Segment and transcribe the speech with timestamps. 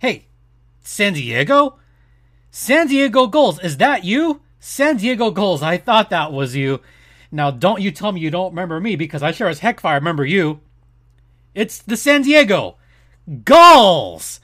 [0.00, 0.28] Hey,
[0.82, 1.78] San Diego?
[2.50, 4.40] San Diego Gulls, is that you?
[4.58, 6.80] San Diego Gulls, I thought that was you.
[7.30, 9.96] Now, don't you tell me you don't remember me because I sure as heck fire
[9.96, 10.60] remember you.
[11.54, 12.78] It's the San Diego
[13.44, 14.40] Gulls!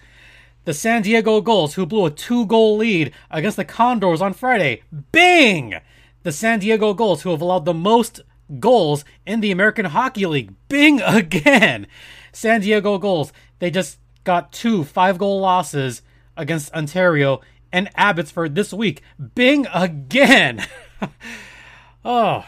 [0.67, 4.83] The San Diego Gulls, who blew a two goal lead against the Condors on Friday.
[5.11, 5.77] Bing!
[6.23, 8.21] The San Diego Gulls, who have allowed the most
[8.61, 10.53] goals in the American Hockey League.
[10.69, 11.87] Bing again!
[12.31, 13.97] San Diego Gulls, they just
[14.27, 16.03] got two five goal losses
[16.37, 17.41] against Ontario
[17.73, 19.01] and Abbotsford this week.
[19.35, 20.67] Bing again!
[22.05, 22.47] oh.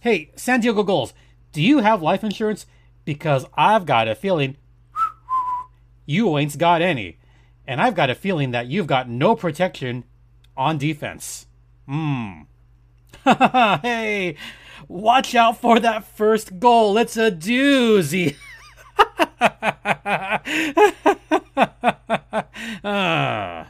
[0.00, 1.12] Hey, San Diego Gulls,
[1.52, 2.64] do you have life insurance?
[3.04, 4.56] Because I've got a feeling
[6.06, 7.18] you ain't got any.
[7.66, 10.04] And I've got a feeling that you've got no protection
[10.56, 11.46] on defense.
[11.88, 12.42] Hmm.
[13.24, 14.36] hey,
[14.86, 16.96] watch out for that first goal.
[16.96, 18.36] It's a doozy.
[22.84, 23.68] Ah.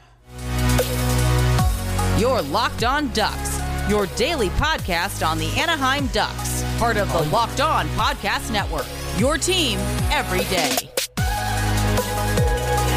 [2.19, 7.61] You're Locked On Ducks, your daily podcast on the Anaheim Ducks, part of the Locked
[7.61, 8.87] On Podcast Network.
[9.19, 9.79] Your team
[10.11, 10.77] every day.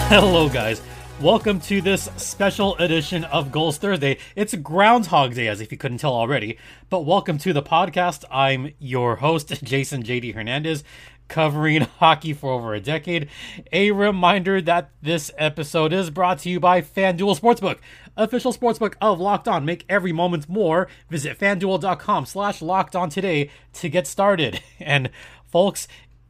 [0.10, 0.82] Hello, guys.
[1.22, 4.18] Welcome to this special edition of Goals Thursday.
[4.36, 6.58] It's Groundhog Day, as if you couldn't tell already.
[6.90, 8.24] But welcome to the podcast.
[8.32, 10.84] I'm your host, Jason JD Hernandez,
[11.30, 13.30] covering hockey for over a decade.
[13.72, 17.78] A reminder that this episode is brought to you by FanDuel Sportsbook,
[18.18, 19.64] official sportsbook of Locked On.
[19.64, 20.88] Make every moment more.
[21.10, 24.62] Visit fanduel.com slash locked on today to get started.
[24.82, 25.10] And
[25.46, 25.88] folks,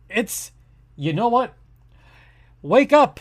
[0.10, 0.52] it's,
[0.96, 1.54] you know what?
[2.62, 3.20] Wake up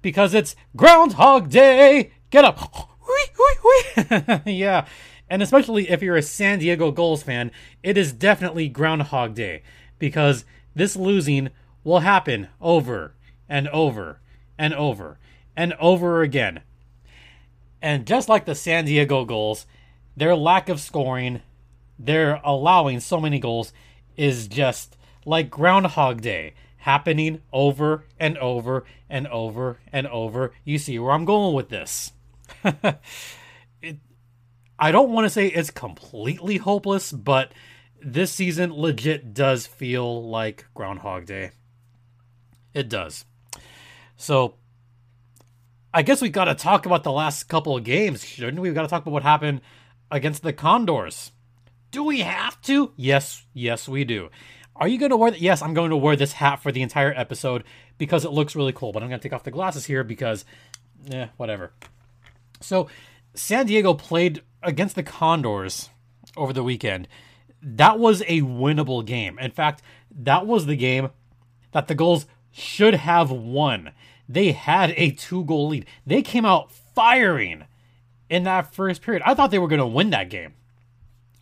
[0.00, 2.12] because it's Groundhog Day.
[2.30, 2.90] Get up.
[4.46, 4.86] yeah.
[5.28, 7.50] And especially if you're a San Diego Gulls fan,
[7.82, 9.62] it is definitely Groundhog Day
[9.98, 10.44] because
[10.76, 11.48] this losing
[11.82, 13.14] will happen over
[13.48, 14.20] and over
[14.58, 15.18] and over
[15.56, 16.60] and over again.
[17.80, 19.66] And just like the San Diego Gulls,
[20.16, 21.40] their lack of scoring,
[21.98, 23.72] their allowing so many goals
[24.16, 30.52] is just like Groundhog Day happening over and over and over and over.
[30.64, 32.12] You see where I'm going with this.
[33.82, 33.96] it,
[34.78, 37.52] I don't want to say it's completely hopeless, but
[38.06, 41.50] this season legit does feel like Groundhog Day.
[42.72, 43.24] It does.
[44.16, 44.54] So
[45.92, 48.68] I guess we've got to talk about the last couple of games, shouldn't we?
[48.68, 49.60] We've got to talk about what happened
[50.10, 51.32] against the Condors.
[51.90, 52.92] Do we have to?
[52.96, 54.30] Yes, yes, we do.
[54.76, 55.40] Are you going to wear that?
[55.40, 57.64] Yes, I'm going to wear this hat for the entire episode
[57.98, 58.92] because it looks really cool.
[58.92, 60.44] But I'm going to take off the glasses here because,
[61.10, 61.72] eh, whatever.
[62.60, 62.88] So,
[63.34, 65.88] San Diego played against the Condors
[66.36, 67.08] over the weekend.
[67.68, 69.40] That was a winnable game.
[69.40, 69.82] In fact,
[70.16, 71.10] that was the game
[71.72, 73.90] that the Gulls should have won.
[74.28, 75.86] They had a two goal lead.
[76.06, 77.64] They came out firing
[78.30, 79.22] in that first period.
[79.26, 80.54] I thought they were going to win that game.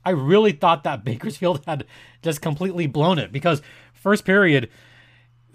[0.02, 1.84] I really thought that Bakersfield had
[2.22, 3.60] just completely blown it because
[3.92, 4.70] first period.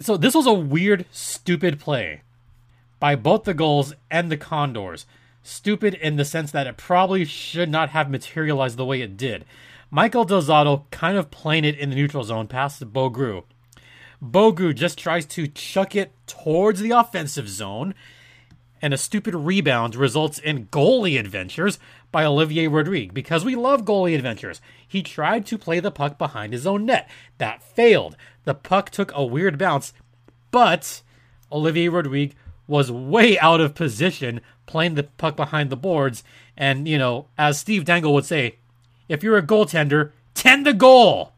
[0.00, 2.22] So this was a weird, stupid play
[3.00, 5.04] by both the Gulls and the Condors.
[5.42, 9.44] Stupid in the sense that it probably should not have materialized the way it did.
[9.92, 13.44] Michael Del Zotto kind of playing it in the neutral zone past Bo Groulx.
[14.22, 17.94] Bogu just tries to chuck it towards the offensive zone,
[18.80, 21.78] and a stupid rebound results in goalie adventures
[22.12, 24.60] by Olivier Rodrigue because we love goalie adventures.
[24.86, 27.10] He tried to play the puck behind his own net.
[27.38, 28.16] That failed.
[28.44, 29.92] The puck took a weird bounce,
[30.50, 31.02] but
[31.50, 32.36] Olivier Rodrigue
[32.68, 36.22] was way out of position playing the puck behind the boards.
[36.56, 38.59] And, you know, as Steve Dangle would say,
[39.10, 41.32] if you're a goaltender, tend the goal.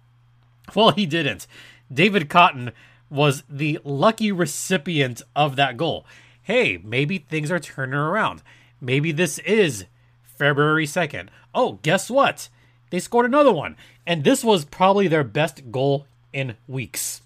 [0.77, 1.47] Well, he didn't.
[1.93, 2.73] David Cotton
[3.09, 6.07] was the lucky recipient of that goal.
[6.43, 8.43] Hey, maybe things are turning around.
[8.79, 9.87] Maybe this is
[10.23, 11.29] February 2nd.
[11.55, 12.51] Oh, guess what?
[12.91, 13.77] They scored another one.
[14.07, 17.23] And this was probably their best goal in weeks.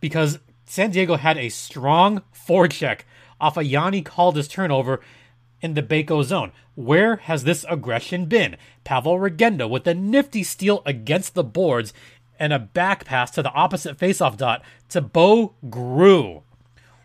[0.00, 3.00] Because San Diego had a strong forecheck
[3.40, 5.00] off a Yanni Caldas turnover
[5.60, 6.52] in the Baco zone.
[6.74, 8.56] Where has this aggression been?
[8.84, 11.92] Pavel Regenda with a nifty steal against the boards
[12.38, 16.42] and a back pass to the opposite faceoff dot to Bo Groulx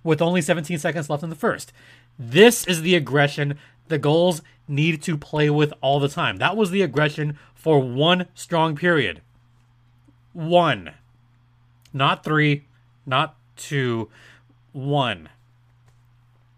[0.03, 1.71] with only 17 seconds left in the first.
[2.19, 3.57] This is the aggression
[3.87, 6.37] the Gulls need to play with all the time.
[6.37, 9.21] That was the aggression for one strong period.
[10.33, 10.91] One.
[11.93, 12.65] Not three,
[13.05, 14.09] not two,
[14.71, 15.29] one.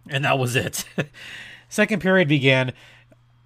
[0.10, 0.86] And that was it.
[1.76, 2.72] Second period began.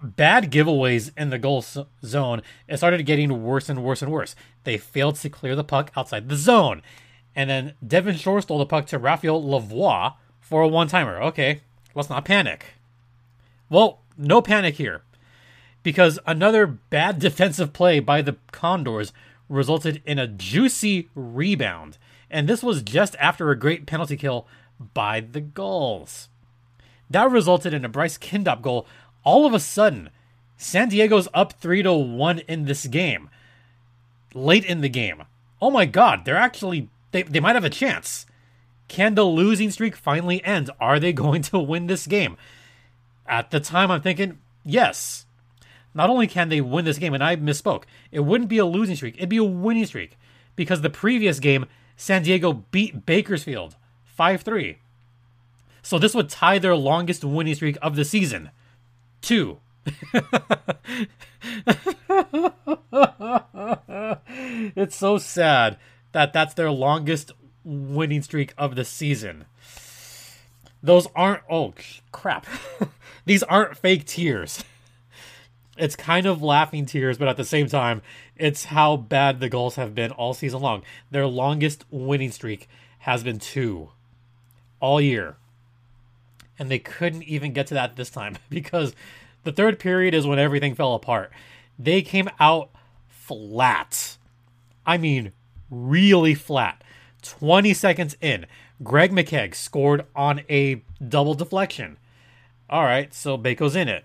[0.00, 1.64] Bad giveaways in the goal
[2.04, 2.42] zone.
[2.68, 4.36] It started getting worse and worse and worse.
[4.62, 6.80] They failed to clear the puck outside the zone.
[7.34, 11.20] And then Devin Shore stole the puck to Raphael Lavoie for a one timer.
[11.20, 11.62] Okay,
[11.96, 12.66] let's not panic.
[13.68, 15.02] Well, no panic here.
[15.82, 19.12] Because another bad defensive play by the Condors
[19.48, 21.98] resulted in a juicy rebound.
[22.30, 24.46] And this was just after a great penalty kill
[24.94, 26.28] by the Gulls.
[27.10, 28.86] That resulted in a Bryce Kindopp goal.
[29.24, 30.10] All of a sudden,
[30.56, 33.28] San Diego's up 3 to 1 in this game.
[34.32, 35.24] Late in the game.
[35.60, 38.26] Oh my god, they're actually they, they might have a chance.
[38.88, 40.70] Can the losing streak finally end?
[40.80, 42.36] Are they going to win this game?
[43.26, 45.26] At the time I'm thinking, yes.
[45.94, 48.96] Not only can they win this game, and I misspoke, it wouldn't be a losing
[48.96, 50.16] streak, it'd be a winning streak.
[50.56, 51.66] Because the previous game,
[51.96, 54.78] San Diego beat Bakersfield 5 3.
[55.82, 58.50] So this would tie their longest winning streak of the season.
[59.20, 59.58] Two.
[64.76, 65.78] it's so sad
[66.12, 67.32] that that's their longest
[67.64, 69.46] winning streak of the season.
[70.82, 71.74] Those aren't oh
[72.12, 72.46] crap.
[73.26, 74.64] These aren't fake tears.
[75.76, 78.02] It's kind of laughing tears, but at the same time,
[78.36, 80.82] it's how bad the Gulls have been all season long.
[81.10, 82.68] Their longest winning streak
[83.00, 83.90] has been two
[84.80, 85.36] all year
[86.60, 88.94] and they couldn't even get to that this time because
[89.42, 91.32] the third period is when everything fell apart.
[91.78, 92.70] They came out
[93.08, 94.18] flat.
[94.86, 95.32] I mean,
[95.70, 96.84] really flat.
[97.22, 98.46] 20 seconds in,
[98.82, 101.96] Greg McKegg scored on a double deflection.
[102.68, 104.04] All right, so Baco's in it.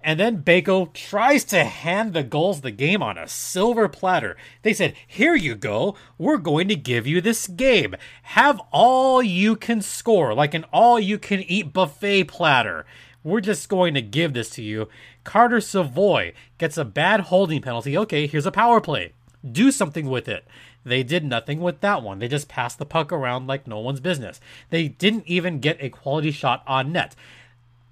[0.00, 4.36] And then Bako tries to hand the Gulls the game on a silver platter.
[4.62, 5.96] They said, Here you go.
[6.16, 7.94] We're going to give you this game.
[8.22, 12.86] Have all you can score, like an all you can eat buffet platter.
[13.24, 14.88] We're just going to give this to you.
[15.24, 17.98] Carter Savoie gets a bad holding penalty.
[17.98, 19.12] Okay, here's a power play.
[19.50, 20.46] Do something with it.
[20.84, 22.18] They did nothing with that one.
[22.18, 24.40] They just passed the puck around like no one's business.
[24.70, 27.14] They didn't even get a quality shot on net.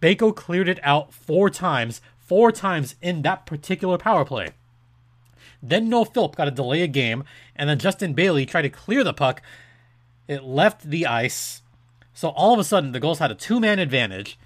[0.00, 4.50] Bako cleared it out four times, four times in that particular power play.
[5.62, 9.02] Then Noel Philp got a delay a game, and then Justin Bailey tried to clear
[9.02, 9.42] the puck.
[10.28, 11.62] It left the ice.
[12.12, 14.38] So all of a sudden, the Gulls had a two man advantage.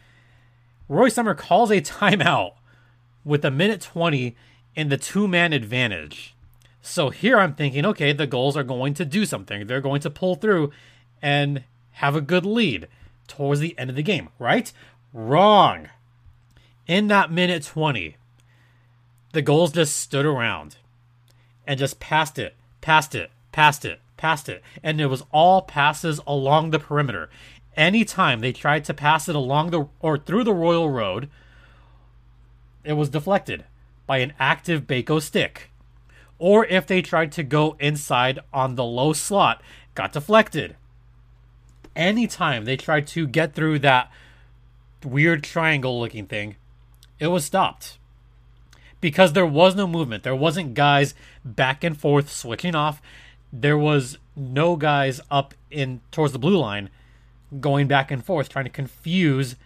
[0.89, 2.55] Roy Sommer calls a timeout
[3.25, 4.37] with a minute 20
[4.75, 6.35] in the two man advantage.
[6.83, 9.67] So here I'm thinking, okay, the Gulls are going to do something.
[9.67, 10.73] They're going to pull through
[11.21, 12.89] and have a good lead
[13.27, 14.73] towards the end of the game, right?
[15.13, 15.89] Wrong.
[16.87, 18.17] In that minute 20,
[19.33, 20.77] the Gulls just stood around
[21.67, 24.63] and just passed it, passed it, passed it, passed it.
[24.83, 27.29] And it was all passes along the perimeter.
[27.77, 31.29] Anytime they tried to pass it along the or through the Royal Road,
[32.85, 33.65] it was deflected
[34.07, 35.71] by an active Bako stick.
[36.39, 39.63] Or if they tried to go inside on the low slot,
[39.95, 40.77] got deflected.
[41.95, 44.11] Anytime they tried to get through that
[45.05, 46.57] weird triangle looking thing,
[47.19, 47.99] it was stopped.
[49.01, 50.25] Because there was no movement.
[50.25, 51.15] There wasn't guys
[51.45, 53.01] back and forth switching off.
[53.53, 56.91] There was no guys up in towards the blue line
[57.61, 59.57] going back and forth trying to confuse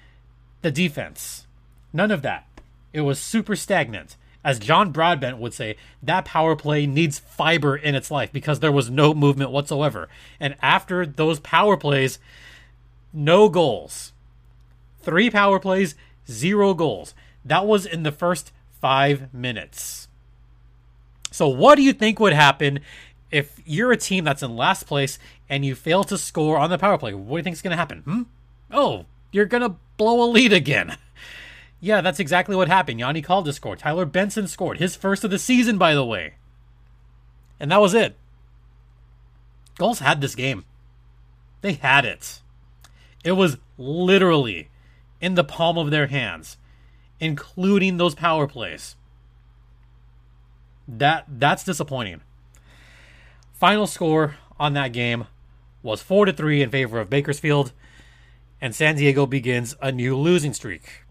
[0.62, 1.46] the defense.
[1.92, 2.46] None of that.
[2.92, 4.16] It was super stagnant.
[4.42, 8.72] As John Broadbent would say, that power play needs fiber in its life because there
[8.72, 10.08] was no movement whatsoever.
[10.38, 12.18] And after those power plays,
[13.12, 14.12] no goals.
[15.04, 15.94] Three power plays,
[16.28, 17.14] zero goals.
[17.44, 20.08] That was in the first five minutes.
[21.30, 22.80] So, what do you think would happen
[23.30, 26.78] if you're a team that's in last place and you fail to score on the
[26.78, 27.12] power play?
[27.12, 28.00] What do you think is going to happen?
[28.00, 28.22] Hmm?
[28.70, 30.96] Oh, you're going to blow a lead again.
[31.80, 33.00] yeah, that's exactly what happened.
[33.00, 33.80] Yanni Calda scored.
[33.80, 34.78] Tyler Benson scored.
[34.78, 36.34] His first of the season, by the way.
[37.60, 38.16] And that was it.
[39.76, 40.64] Gulls had this game.
[41.60, 42.40] They had it.
[43.24, 44.68] It was literally
[45.24, 46.58] in the palm of their hands,
[47.18, 48.94] including those power plays.
[50.86, 52.20] That that's disappointing.
[53.54, 55.24] Final score on that game
[55.82, 57.72] was 4 to 3 in favor of Bakersfield,
[58.60, 61.04] and San Diego begins a new losing streak.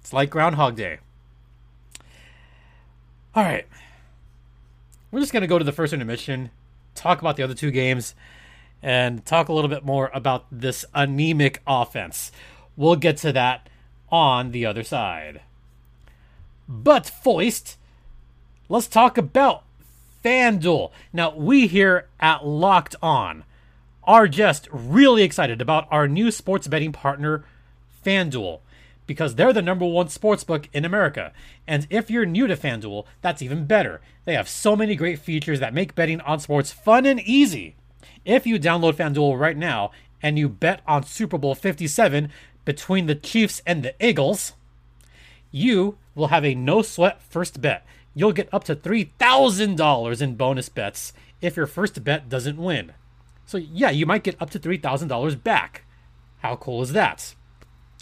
[0.00, 1.00] It's like Groundhog Day.
[3.34, 3.66] All right.
[5.10, 6.50] We're just going to go to the first intermission,
[6.94, 8.14] talk about the other two games,
[8.82, 12.32] and talk a little bit more about this anemic offense.
[12.78, 13.68] We'll get to that
[14.08, 15.40] on the other side.
[16.68, 17.76] But Foist,
[18.68, 19.64] let's talk about
[20.24, 20.92] FanDuel.
[21.12, 23.42] Now, we here at Locked On
[24.04, 27.44] are just really excited about our new sports betting partner,
[28.06, 28.60] FanDuel,
[29.08, 31.32] because they're the number one sports book in America.
[31.66, 34.00] And if you're new to FanDuel, that's even better.
[34.24, 37.74] They have so many great features that make betting on sports fun and easy.
[38.24, 39.90] If you download FanDuel right now
[40.22, 42.30] and you bet on Super Bowl 57,
[42.68, 44.52] between the Chiefs and the Eagles,
[45.50, 47.86] you will have a no sweat first bet.
[48.14, 52.92] You'll get up to $3,000 in bonus bets if your first bet doesn't win.
[53.46, 55.84] So, yeah, you might get up to $3,000 back.
[56.40, 57.34] How cool is that?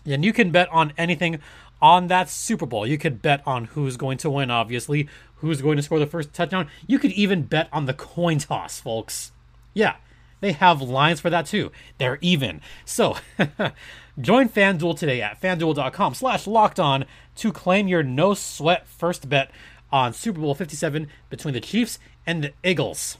[0.04, 1.38] And you can bet on anything
[1.80, 2.88] on that Super Bowl.
[2.88, 6.34] You could bet on who's going to win, obviously, who's going to score the first
[6.34, 6.66] touchdown.
[6.88, 9.30] You could even bet on the coin toss, folks.
[9.74, 9.94] Yeah,
[10.40, 11.72] they have lines for that too.
[11.98, 12.60] They're even.
[12.84, 13.16] So,
[14.20, 17.04] join FanDuel today at fanduel.com slash locked on
[17.36, 19.50] to claim your no sweat first bet
[19.90, 23.18] on Super Bowl 57 between the Chiefs and the Eagles.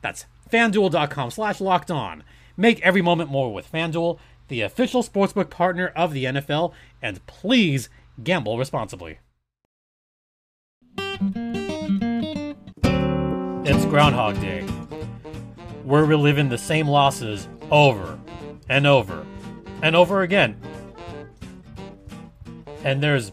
[0.00, 2.24] That's fanduel.com slash locked on.
[2.56, 4.18] Make every moment more with FanDuel,
[4.48, 7.88] the official sportsbook partner of the NFL, and please
[8.22, 9.18] gamble responsibly.
[13.64, 14.66] It's Groundhog Day.
[15.84, 18.18] We're reliving the same losses over
[18.68, 19.26] and over
[19.82, 20.56] and over again.
[22.84, 23.32] And there's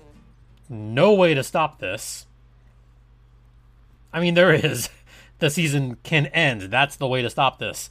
[0.68, 2.26] no way to stop this.
[4.14, 4.90] I mean, there is.
[5.40, 6.64] The season can end.
[6.64, 7.90] That's the way to stop this.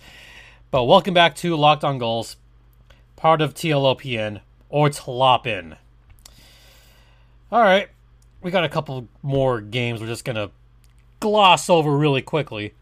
[0.71, 2.37] But welcome back to Locked On Gulls,
[3.17, 5.79] part of TLOPN or TLOPN.
[7.51, 7.89] All right,
[8.43, 10.51] we got a couple more games we're just going to
[11.21, 12.75] gloss over really quickly.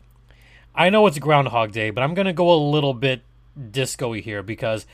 [0.76, 3.22] I know it's Groundhog Day, but I'm going to go a little bit
[3.70, 4.86] disco here because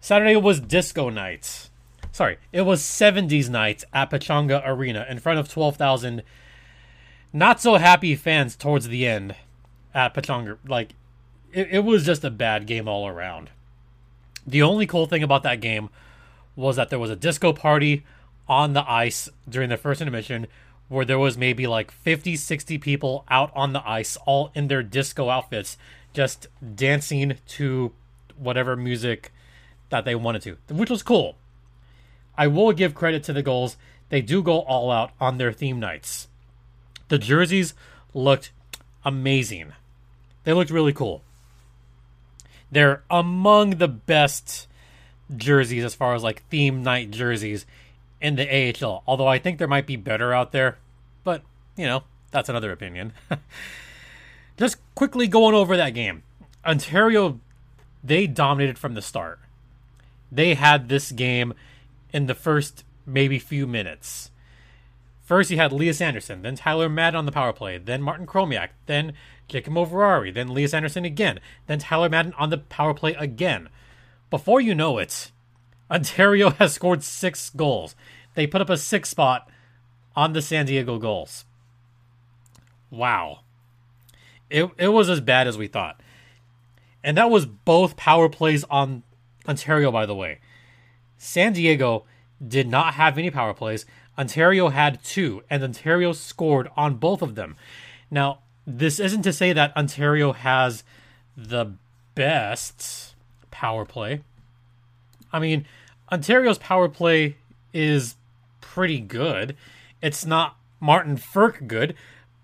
[0.00, 1.70] Saturday was disco night.
[2.12, 6.22] Sorry, it was 70s night at Pechanga Arena in front of 12,000
[7.32, 9.34] not so happy fans towards the end
[9.94, 10.58] at Pechanga.
[10.66, 10.94] Like,
[11.52, 13.50] it, it was just a bad game all around.
[14.46, 15.90] The only cool thing about that game
[16.56, 18.04] was that there was a disco party
[18.48, 20.46] on the ice during the first intermission
[20.88, 24.82] where there was maybe like 50, 60 people out on the ice, all in their
[24.82, 25.76] disco outfits,
[26.12, 27.92] just dancing to
[28.36, 29.32] whatever music
[29.90, 31.36] that they wanted to, which was cool.
[32.36, 33.76] I will give credit to the Gulls.
[34.08, 36.28] They do go all out on their theme nights.
[37.08, 37.74] The jerseys
[38.14, 38.52] looked
[39.04, 39.72] amazing.
[40.44, 41.22] They looked really cool.
[42.70, 44.66] They're among the best
[45.34, 47.66] jerseys as far as like theme night jerseys
[48.20, 48.48] in the
[48.84, 49.02] AHL.
[49.06, 50.78] Although I think there might be better out there,
[51.24, 51.42] but
[51.76, 53.12] you know, that's another opinion.
[54.56, 56.22] Just quickly going over that game.
[56.64, 57.40] Ontario
[58.02, 59.40] they dominated from the start.
[60.30, 61.54] They had this game
[62.12, 64.30] in the first maybe few minutes.
[65.22, 68.70] First, you had Lias Andersson, then Tyler Madden on the power play, then Martin Chromiak,
[68.86, 69.12] then
[69.46, 73.68] Jacob Ferrari, then Lias Andersson again, then Tyler Madden on the power play again.
[74.30, 75.30] Before you know it,
[75.90, 77.94] Ontario has scored six goals.
[78.34, 79.48] They put up a six spot
[80.14, 81.44] on the San Diego Gulls.
[82.90, 83.40] Wow.
[84.50, 86.00] It, it was as bad as we thought.
[87.04, 89.02] And that was both power plays on
[89.46, 90.40] Ontario, by the way.
[91.16, 92.04] San Diego
[92.46, 93.86] did not have any power plays.
[94.18, 97.56] Ontario had two, and Ontario scored on both of them.
[98.10, 100.84] Now, this isn't to say that Ontario has
[101.36, 101.72] the
[102.14, 103.14] best
[103.50, 104.22] power play.
[105.32, 105.66] I mean,
[106.10, 107.36] Ontario's power play
[107.72, 108.16] is
[108.60, 109.56] pretty good.
[110.00, 111.94] It's not Martin Frk good,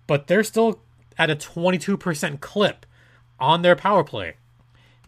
[0.07, 0.79] but they're still
[1.17, 2.85] at a 22% clip
[3.39, 4.35] on their power play.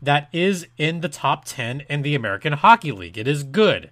[0.02, 3.18] That is in the top 10 in the American Hockey League.
[3.18, 3.90] It is good.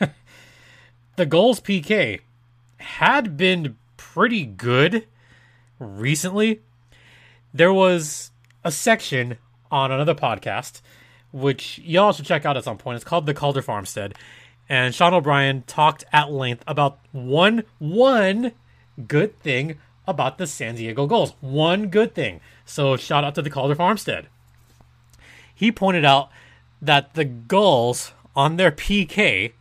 [1.16, 2.20] the Gulls PK
[2.78, 5.06] had been pretty good
[5.78, 6.60] recently.
[7.54, 8.30] There was
[8.64, 9.38] a section
[9.70, 10.80] on another podcast,
[11.40, 12.96] which y'all should check out at some point.
[12.96, 14.14] It's called The Calder Farmstead.
[14.68, 18.52] And Sean O'Brien talked at length about one one
[19.06, 21.32] good thing about the San Diego Gulls.
[21.40, 22.40] One good thing.
[22.64, 24.28] So shout out to the Calder Farmstead.
[25.54, 26.30] He pointed out
[26.82, 29.52] that the Gulls on their PK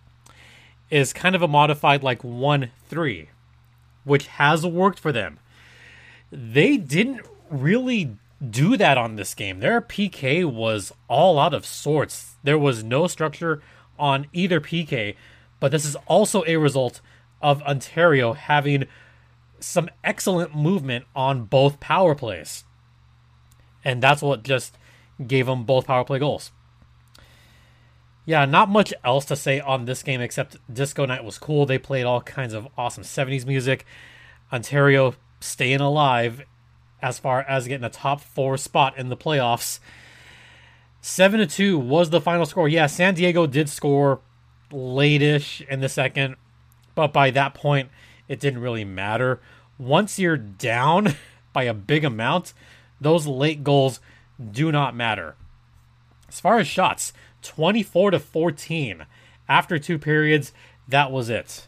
[0.89, 3.29] is kind of a modified like 1 3,
[4.03, 5.39] which has worked for them.
[6.31, 9.59] They didn't really do that on this game.
[9.59, 12.35] Their PK was all out of sorts.
[12.43, 13.61] There was no structure
[13.97, 15.15] on either PK,
[15.59, 17.01] but this is also a result
[17.41, 18.85] of Ontario having
[19.59, 22.63] some excellent movement on both power plays.
[23.83, 24.77] And that's what just
[25.25, 26.51] gave them both power play goals
[28.27, 31.65] yeah, not much else to say on this game except Disco Night was cool.
[31.65, 33.85] They played all kinds of awesome 70s music.
[34.51, 36.41] Ontario staying alive
[37.01, 39.79] as far as getting a top four spot in the playoffs.
[41.01, 42.67] 7 to 2 was the final score.
[42.67, 44.19] Yeah, San Diego did score
[44.71, 46.35] late-ish in the second,
[46.95, 47.89] but by that point,
[48.27, 49.39] it didn't really matter.
[49.77, 51.15] Once you're down
[51.53, 52.53] by a big amount,
[52.99, 53.99] those late goals
[54.51, 55.35] do not matter.
[56.27, 59.05] As far as shots, 24 to 14.
[59.47, 60.51] After two periods,
[60.87, 61.67] that was it.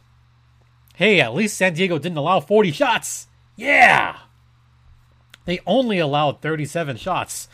[0.95, 3.27] Hey, at least San Diego didn't allow 40 shots.
[3.55, 4.17] Yeah.
[5.49, 7.47] They only allowed 37 shots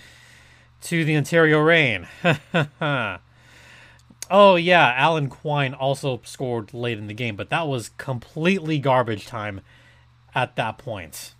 [0.81, 2.09] to the Ontario Reign.
[2.81, 9.25] oh, yeah, Alan Quine also scored late in the game, but that was completely garbage
[9.27, 9.61] time
[10.33, 11.35] at that point.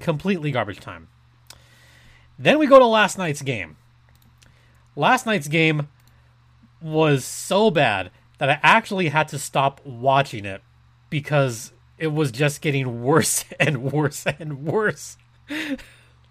[0.00, 1.06] Completely garbage time.
[2.40, 3.76] Then we go to last night's game.
[4.96, 5.86] Last night's game
[6.82, 10.60] was so bad that I actually had to stop watching it
[11.08, 15.18] because it was just getting worse and worse and worse.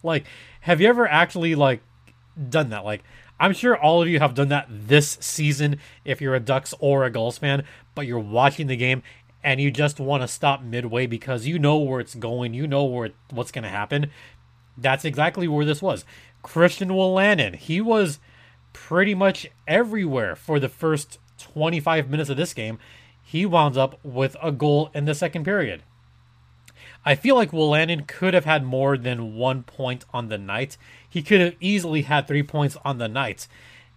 [0.03, 0.25] Like,
[0.62, 1.82] have you ever actually like
[2.50, 2.86] done that?
[2.86, 3.03] Like,
[3.39, 7.03] I'm sure all of you have done that this season if you're a Ducks or
[7.03, 7.63] a Gulls fan,
[7.96, 9.03] but you're watching the game
[9.43, 12.86] and you just want to stop midway because you know where it's going, you know
[12.86, 14.10] where what's going to happen.
[14.77, 16.05] That's exactly where this was.
[16.41, 18.20] Christian Wolanin, he was
[18.72, 22.79] pretty much everywhere for the first 25 minutes of this game.
[23.22, 25.84] He wound up with a goal in the second period.
[27.06, 30.78] I feel like Wolanin could have had more than one point on the night.
[31.10, 33.48] He could have easily had three points on the night.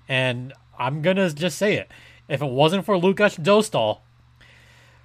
[0.09, 1.91] And I'm going to just say it.
[2.29, 4.01] If it wasn't for Lukas Dostal,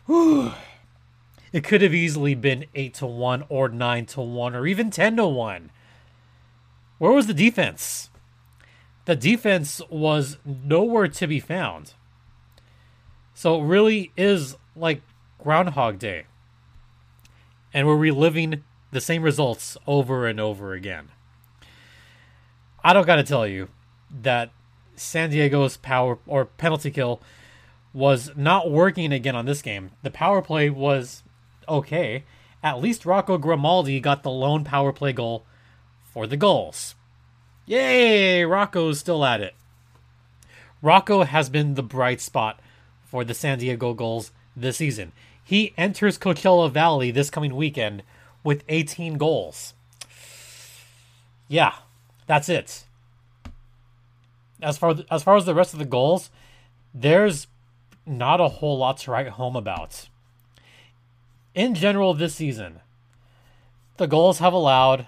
[0.08, 0.52] whew,
[1.54, 5.18] it could have easily been 8 to 1 or 9 to 1 or even 10
[5.18, 5.72] to 1.
[6.98, 8.10] Where was the defense?
[9.06, 11.94] The defense was nowhere to be found.
[13.34, 15.02] So it really is like
[15.40, 16.26] Groundhog Day.
[17.74, 21.10] And we're reliving the same results over and over again.
[22.84, 23.70] I don't got to tell you
[24.22, 24.52] that
[24.96, 27.22] San Diego's power or penalty kill
[27.94, 29.92] was not working again on this game.
[30.02, 31.24] The power play was
[31.68, 32.24] okay.
[32.64, 35.46] At least Rocco Grimaldi got the lone power play goal
[36.04, 36.96] for the Gulls.
[37.66, 38.44] Yay!
[38.44, 39.56] Rocco's still at it.
[40.82, 42.60] Rocco has been the bright spot
[43.04, 45.12] for the San Diego Gulls this season.
[45.52, 48.04] He enters Coachella Valley this coming weekend
[48.42, 49.74] with 18 Gulls.
[51.50, 51.74] Yeah,
[52.26, 52.86] that's it.
[54.62, 56.30] As far as far as the rest of the Gulls,
[56.94, 57.48] there's
[58.06, 60.08] not a whole lot to write home about
[61.54, 62.80] in general this season,
[63.98, 65.08] the goals have allowed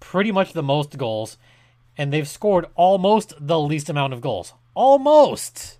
[0.00, 1.36] pretty much the most goals,
[1.96, 4.54] and they've scored almost the least amount of goals.
[4.74, 5.78] Almost!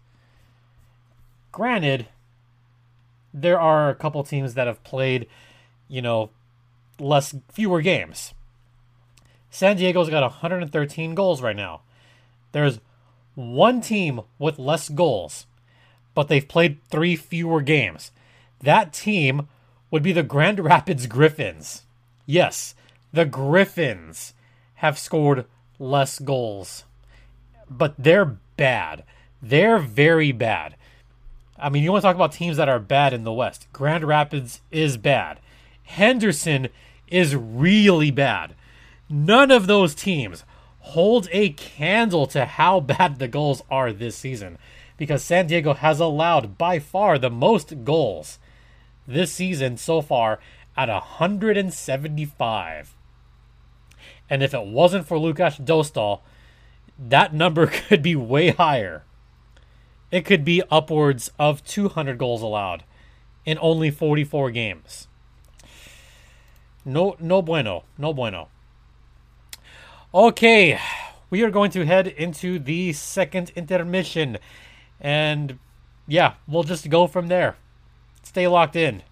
[1.50, 2.06] Granted,
[3.32, 5.26] there are a couple teams that have played,
[5.88, 6.30] you know,
[6.98, 8.34] less fewer games.
[9.50, 11.82] San Diego's got 113 goals right now.
[12.52, 12.80] There's
[13.34, 15.46] one team with less goals,
[16.14, 18.12] but they've played three fewer games.
[18.60, 19.48] That team
[19.90, 21.82] would be the Grand Rapids Griffins.
[22.26, 22.74] Yes,
[23.12, 24.34] the Griffins
[24.76, 25.44] have scored
[25.78, 26.84] less goals,
[27.70, 29.04] but they're bad.
[29.40, 30.76] They're very bad.
[31.62, 33.68] I mean, you want to talk about teams that are bad in the West.
[33.72, 35.38] Grand Rapids is bad.
[35.84, 36.68] Henderson
[37.06, 38.54] is really bad.
[39.08, 40.44] None of those teams
[40.80, 44.58] hold a candle to how bad the Gulls are this season
[44.96, 48.38] because San Diego has allowed by far the most goals
[49.06, 50.40] this season so far
[50.76, 52.96] at 175.
[54.28, 56.20] And if it wasn't for Lukas Dostal,
[56.98, 59.04] that number could be way higher.
[60.12, 62.84] It could be upwards of 200 goals allowed
[63.46, 65.08] in only 44 games.
[66.84, 68.48] No, no bueno, no bueno.
[70.14, 70.78] Okay,
[71.30, 74.36] we are going to head into the second intermission,
[75.00, 75.58] and
[76.06, 77.56] yeah, we'll just go from there.
[78.22, 79.02] Stay locked in.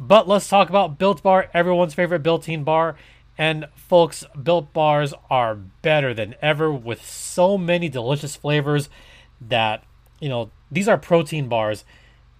[0.00, 2.96] But let's talk about Built Bar, everyone's favorite built-in bar.
[3.36, 8.88] And folks, Built Bars are better than ever with so many delicious flavors
[9.40, 9.84] that,
[10.20, 11.84] you know, these are protein bars.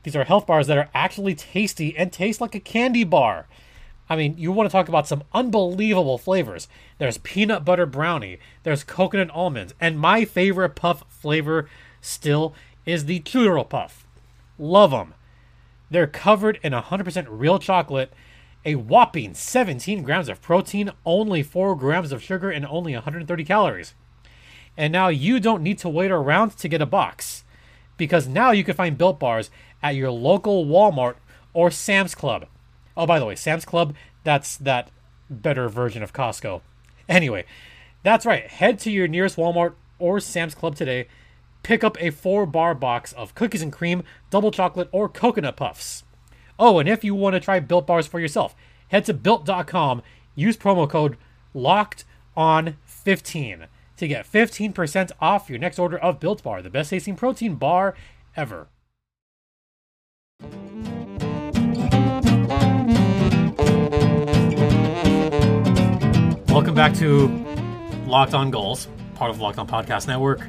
[0.02, 3.46] These are health bars that are actually tasty and taste like a candy bar.
[4.10, 6.66] I mean, you want to talk about some unbelievable flavors.
[6.98, 11.68] There's peanut butter brownie, there's coconut almonds, and my favorite puff flavor
[12.00, 12.54] still
[12.86, 14.06] is the churro puff.
[14.58, 15.14] Love them.
[15.90, 18.12] They're covered in 100% real chocolate,
[18.64, 23.94] a whopping 17 grams of protein, only 4 grams of sugar, and only 130 calories.
[24.78, 27.44] And now you don't need to wait around to get a box
[27.96, 29.50] because now you can find built bars
[29.82, 31.16] at your local Walmart
[31.52, 32.46] or Sam's Club.
[32.96, 34.90] Oh, by the way, Sam's Club, that's that
[35.28, 36.62] better version of Costco.
[37.08, 37.46] Anyway,
[38.02, 38.46] that's right.
[38.48, 41.08] Head to your nearest Walmart or Sam's Club today
[41.62, 46.04] pick up a four bar box of cookies and cream, double chocolate, or coconut puffs.
[46.58, 48.54] Oh, and if you want to try built bars for yourself,
[48.88, 50.02] head to built.com,
[50.34, 51.16] use promo code
[51.54, 52.04] locked
[52.36, 53.66] on 15
[53.98, 57.94] to get 15% off your next order of Built Bar, the best tasting protein bar
[58.36, 58.68] ever.
[66.48, 67.28] Welcome back to
[68.06, 70.40] Locked On Gulls, part of Locked On Podcast Network.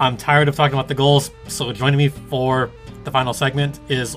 [0.00, 2.70] I'm tired of talking about the Gulls, so joining me for
[3.04, 4.16] the final segment is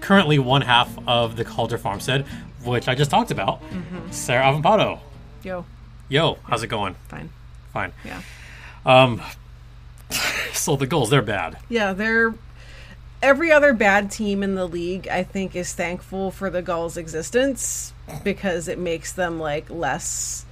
[0.00, 2.26] currently one half of the Calder Farmstead,
[2.64, 4.10] which I just talked about, mm-hmm.
[4.10, 5.00] Sarah Avampado.
[5.42, 5.64] Yo,
[6.08, 6.94] Yo, how's it going?
[7.08, 7.30] fine.
[7.72, 7.92] Fine.
[8.04, 8.22] Yeah.
[8.84, 9.22] Um,
[10.52, 11.58] so the Gulls, they're bad.
[11.68, 12.34] Yeah, they're
[13.22, 17.92] every other bad team in the league I think is thankful for the Gulls' existence
[18.24, 20.44] because it makes them like less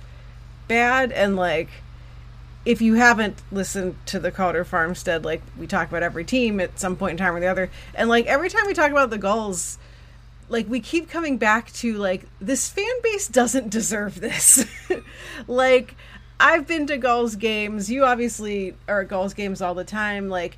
[0.68, 1.68] bad and like
[2.64, 6.78] if you haven't listened to the Calder Farmstead, like we talk about every team at
[6.78, 9.18] some point in time or the other, and like every time we talk about the
[9.18, 9.78] Gulls,
[10.48, 14.66] like we keep coming back to like this fan base doesn't deserve this.
[15.48, 15.94] like
[16.40, 17.90] I've been to Gulls games.
[17.90, 20.30] You obviously are at Gulls games all the time.
[20.30, 20.56] Like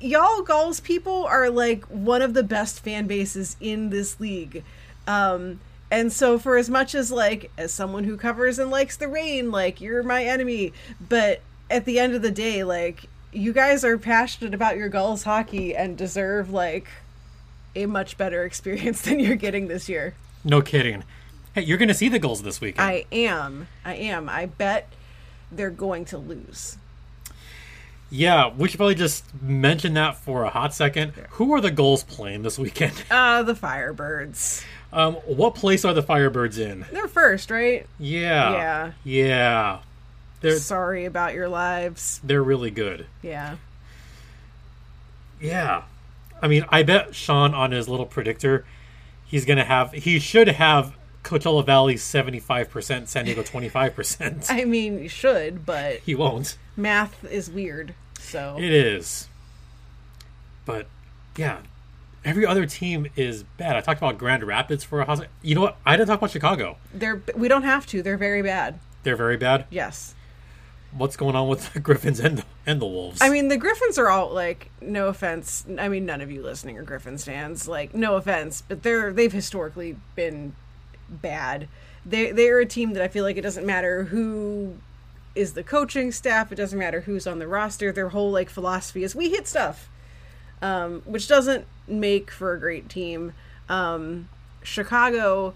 [0.00, 4.62] y'all Gulls people are like one of the best fan bases in this league.
[5.06, 9.08] Um and so for as much as like as someone who covers and likes the
[9.08, 10.74] Reign, like you're my enemy,
[11.08, 15.22] but at the end of the day, like you guys are passionate about your Gulls
[15.22, 16.86] hockey and deserve like
[17.74, 20.14] a much better experience than you're getting this year.
[20.44, 21.02] No kidding.
[21.54, 22.88] Hey, you're going to see the Gulls this weekend.
[22.88, 23.66] I am.
[23.84, 24.28] I am.
[24.28, 24.88] I bet
[25.50, 26.76] they're going to lose.
[28.10, 31.12] yeah, we should probably just mention that for a hot second.
[31.30, 33.02] Who are the Gulls playing this weekend?
[33.10, 34.64] Uh the Firebirds.
[34.92, 36.84] Um, what place are the Firebirds in?
[36.92, 37.86] They're first, right?
[37.98, 38.52] Yeah.
[38.52, 38.92] Yeah.
[39.04, 39.78] Yeah.
[40.40, 42.20] They're Sorry about your lives.
[42.24, 43.06] they're really good.
[43.22, 43.56] Yeah.
[45.40, 45.82] Yeah.
[46.42, 48.64] I mean, I bet Sean on his little predictor,
[49.26, 53.94] he's gonna have he should have Coachella Valley seventy five percent, San Diego twenty five
[53.94, 54.46] percent.
[54.50, 56.56] I mean, you should, but He won't.
[56.76, 57.94] math is weird.
[58.18, 59.28] So It is.
[60.64, 60.86] But
[61.36, 61.58] yeah,
[62.24, 63.76] every other team is bad.
[63.76, 65.18] I talked about Grand Rapids for a hot.
[65.18, 65.76] sec- You know what?
[65.84, 66.76] I didn't talk about Chicago.
[66.94, 68.02] they're we don't have to.
[68.02, 68.78] They're very bad.
[69.02, 69.66] They're very bad.
[69.70, 70.14] Yes.
[70.92, 73.20] What's going on with the Griffins and the, and the Wolves?
[73.22, 75.64] I mean, the Griffins are all like, no offense.
[75.78, 77.68] I mean, none of you listening are Griffins fans.
[77.68, 80.54] Like, no offense, but they're they've historically been
[81.10, 81.68] bad.
[82.06, 84.76] They they're a team that I feel like it doesn't matter who
[85.34, 86.50] is the coaching staff.
[86.50, 87.92] It doesn't matter who's on the roster.
[87.92, 89.88] Their whole like philosophy is we hit stuff,
[90.62, 93.32] um, which doesn't make for a great team.
[93.68, 94.28] Um,
[94.62, 95.54] Chicago.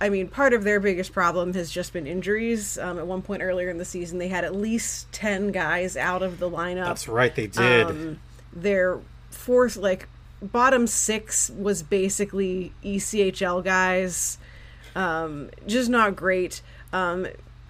[0.00, 2.76] I mean, part of their biggest problem has just been injuries.
[2.76, 6.20] Um, at one point earlier in the season, they had at least 10 guys out
[6.22, 6.84] of the lineup.
[6.86, 7.34] that's right.
[7.34, 7.86] They did.
[7.86, 8.20] Um,
[8.52, 8.98] their
[9.30, 10.08] fourth, like,
[10.42, 14.36] bottom six was basically ECHL guys.
[14.94, 16.62] Um, just not great.
[16.92, 17.26] Um,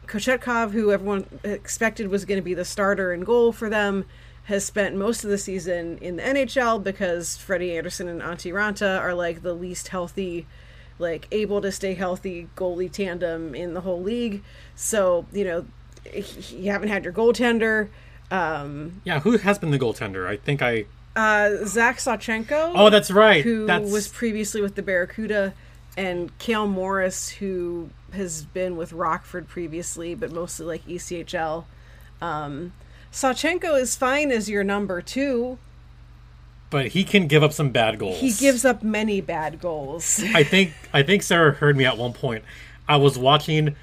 [0.07, 4.05] Kochetkov, who everyone expected was going to be the starter and goal for them,
[4.45, 9.01] has spent most of the season in the NHL because Freddie Andersen and Antti Raanta
[9.01, 10.47] are like the least healthy,
[10.99, 14.43] like able to stay healthy goalie tandem in the whole league.
[14.77, 15.65] So you know,
[16.51, 17.89] you haven't had your goaltender.
[18.31, 20.27] Um, yeah, who has been the goaltender?
[20.27, 20.85] I think I.
[21.17, 22.73] uh, Zach Sawchenko.
[22.75, 23.43] Oh, that's right.
[23.43, 25.55] who that's was previously with the Barracuda,
[25.97, 31.65] and Cale Morris, who has been with Rockford previously, but mostly like ECHL.
[32.21, 32.73] Um,
[33.13, 35.59] Sawchenko is fine as your number two.
[36.71, 38.19] but he can give up some bad goals.
[38.19, 40.23] He gives up many bad goals.
[40.35, 42.45] I think I think Sarah heard me at one point.
[42.89, 43.77] I was watching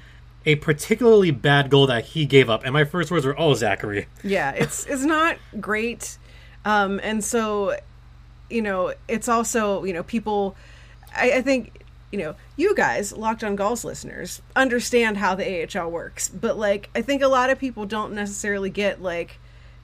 [0.44, 4.06] a particularly bad goal that he gave up, and my first words were, "Oh, Zachary."
[4.22, 6.18] yeah, it's it's not great.
[6.64, 7.76] Um, and so,
[8.50, 10.56] you know, it's also you know people.
[11.14, 11.81] I, I think
[12.12, 16.88] you know you guys, locked on Gulls listeners, understand how the AHL works, but like
[16.94, 19.40] I think a lot of people don't necessarily get like,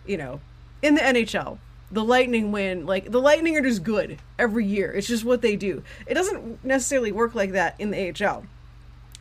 [0.07, 0.41] you know,
[0.83, 1.59] in the NHL.
[1.91, 4.93] The Lightning win, like the Lightning are just good every year.
[4.93, 5.83] It's just what they do.
[6.07, 8.45] It doesn't necessarily work like that in the AHL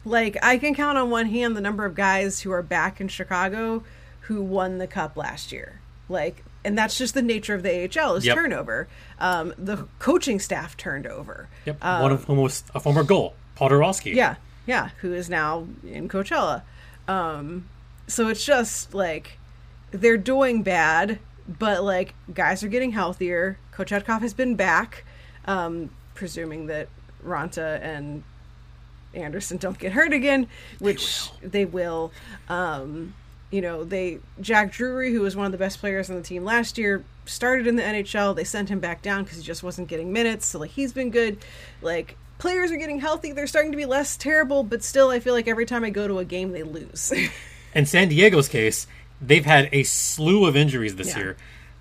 [0.07, 3.07] like I can count on one hand the number of guys who are back in
[3.07, 3.83] Chicago
[4.21, 5.79] who won the cup last year.
[6.09, 8.35] Like and that's just the nature of the AHL is Yep.
[8.35, 8.87] turnover.
[9.19, 11.47] Um, the coaching staff turned over.
[11.65, 14.13] Yep, one of whom was a former goal, Podorowski.
[14.13, 16.63] Yeah, yeah, who is now in Coachella.
[17.07, 17.67] Um,
[18.07, 19.39] so it's just like
[19.91, 23.57] they're doing bad, but like guys are getting healthier.
[23.73, 25.05] Kochetkov has been back,
[25.45, 26.89] um, presuming that
[27.25, 28.23] Raanta and
[29.13, 30.47] Andersen don't get hurt again,
[30.79, 32.11] which they will.
[32.49, 33.13] Um,
[33.51, 36.43] you know, they Jack Drury, who was one of the best players on the team
[36.43, 38.35] last year, started in the NHL.
[38.35, 40.47] They sent him back down because he just wasn't getting minutes.
[40.47, 41.37] So like he's been good.
[41.81, 43.31] Like players are getting healthy.
[43.31, 46.07] They're starting to be less terrible, but still, I feel like every time I go
[46.07, 47.11] to a game, they lose.
[47.73, 48.85] In San Diego's case,
[49.21, 51.17] they've had a slew of injuries this Yeah.
[51.17, 51.37] year.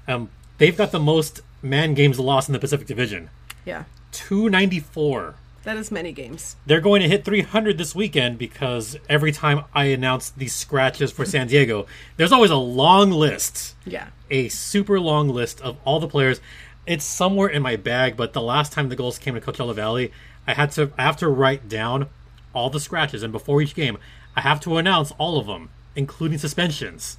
[0.08, 3.30] Um, they've got the most man games lost in the Pacific Division.
[3.64, 5.34] Yeah, 294.
[5.66, 6.54] That is many games.
[6.64, 11.24] They're going to hit 300 this weekend because every time I announce these scratches for
[11.24, 16.06] San Diego, there's always a long list, Yeah, a super long list of all the
[16.06, 16.40] players.
[16.86, 20.12] It's somewhere in my bag, but the last time the Gulls came to Coachella Valley,
[20.46, 22.10] I had to I have to write down
[22.54, 23.98] all the scratches, and before each game,
[24.36, 27.18] I have to announce all of them, including suspensions.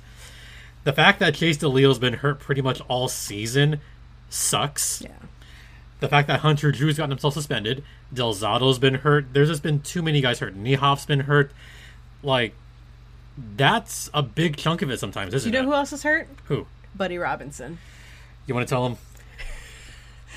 [0.85, 3.81] The fact that Chase DeLeo's been hurt pretty much all season
[4.29, 5.26] sucks yeah.
[5.99, 7.83] The fact that Hunter Drew's gotten himself suspended,
[8.13, 9.33] Del Zotto's been hurt.
[9.33, 10.55] There's just been too many guys hurt.
[10.55, 11.51] Niehoff's been hurt.
[12.21, 12.53] Like,
[13.55, 15.55] that's a big chunk of it sometimes, isn't it?
[15.55, 15.71] You know it?
[15.71, 16.27] who else is hurt?
[16.45, 16.67] Who?
[16.95, 17.79] Buddy Robinson.
[18.45, 18.97] You want to tell him?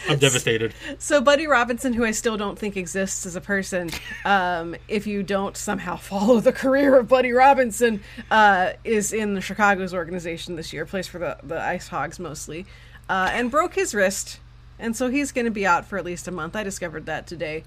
[0.08, 0.74] I'm devastated.
[0.98, 3.90] So Buddy Robinson, who I still don't think exists as a person,
[4.24, 9.40] um, if you don't somehow follow the career of Buddy Robinson, uh, is in the
[9.40, 12.66] Chicago's organization this year, plays for the the Ice Hogs mostly,
[13.08, 14.40] uh, and broke his wrist,
[14.80, 16.56] and so he's going to be out for at least a month.
[16.56, 17.64] I discovered that today.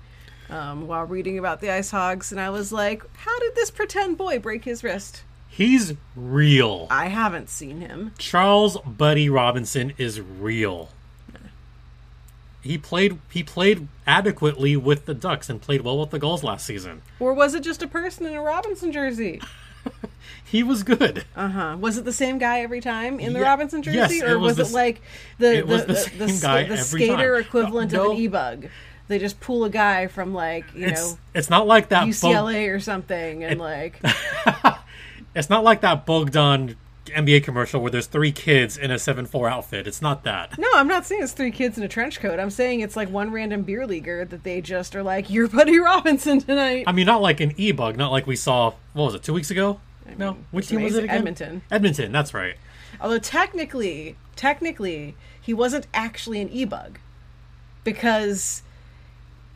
[0.49, 4.17] Um, while reading about the Ice Hogs, and I was like, "How did this pretend
[4.17, 6.87] boy break his wrist?" He's real.
[6.89, 8.13] I haven't seen him.
[8.17, 10.89] Charles Buddy Robinson is real.
[12.63, 16.65] He played he played adequately with the Ducks and played well with the Gulls last
[16.65, 17.01] season.
[17.19, 19.41] Or was it just a person in a Robinson jersey?
[20.43, 21.25] He was good.
[21.35, 21.77] Uh huh.
[21.79, 23.45] Was it the same guy every time in the Yeah.
[23.45, 25.01] Robinson Yes, jersey, it or was was, it like
[25.39, 27.41] the it the, the the, the, the skater time.
[27.41, 28.05] equivalent No.
[28.05, 28.67] of an e-bug?
[29.07, 32.73] They just pull a guy from like you It's know it's not like that UCLA
[32.73, 33.99] or something, and like
[35.35, 36.75] It's not like that Bogdan
[37.07, 39.87] NBA commercial where there's three kids in a seven four outfit.
[39.87, 40.57] It's not that.
[40.57, 42.39] no, I'm not saying it's three kids in a trench coat.
[42.39, 45.77] I'm saying it's like one random beer leaguer that they just are like, "You're Buddy
[45.79, 48.73] Robinson tonight." I mean, not like an e bug, not like we saw.
[48.93, 49.23] What was it?
[49.23, 49.79] Two weeks ago?
[50.17, 51.17] No, mean, which it's team was it again?
[51.17, 51.61] Edmonton.
[51.71, 52.11] Edmonton.
[52.11, 52.55] That's right.
[53.01, 56.99] Although technically, technically, he wasn't actually an e-bug
[57.83, 58.63] because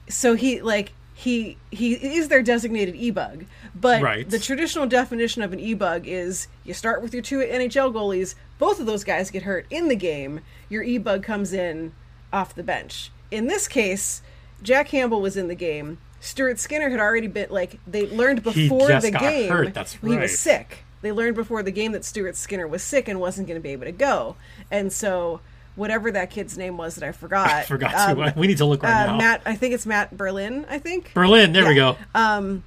[0.10, 4.30] so he like he he is their designated e-bug, but Right.
[4.30, 8.80] the traditional definition of an e-bug is you start with your two NHL goalies, both
[8.80, 11.94] of those guys get hurt in the game, your e-bug comes in
[12.32, 13.12] off the bench.
[13.32, 14.22] In this case,
[14.62, 15.98] Jack Campbell was in the game.
[16.20, 19.74] Stuart Skinner had already been like they learned He before just the got game hurt,
[19.74, 20.12] that's right.
[20.14, 20.84] he was sick.
[21.02, 23.70] They learned before the game that Stuart Skinner was sick and wasn't going to be
[23.70, 24.36] able to go.
[24.72, 25.42] And so,
[25.76, 28.34] whatever that kid's name was that I forgot, I forgot um, to.
[28.36, 29.18] We need to look right uh, now.
[29.18, 30.66] Matt, I think it's Matt Berlin.
[30.70, 31.54] I think Berlin.
[31.54, 31.96] There we Yeah.
[32.16, 32.62] go.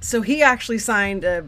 [0.00, 0.22] so.
[0.22, 1.46] He actually signed a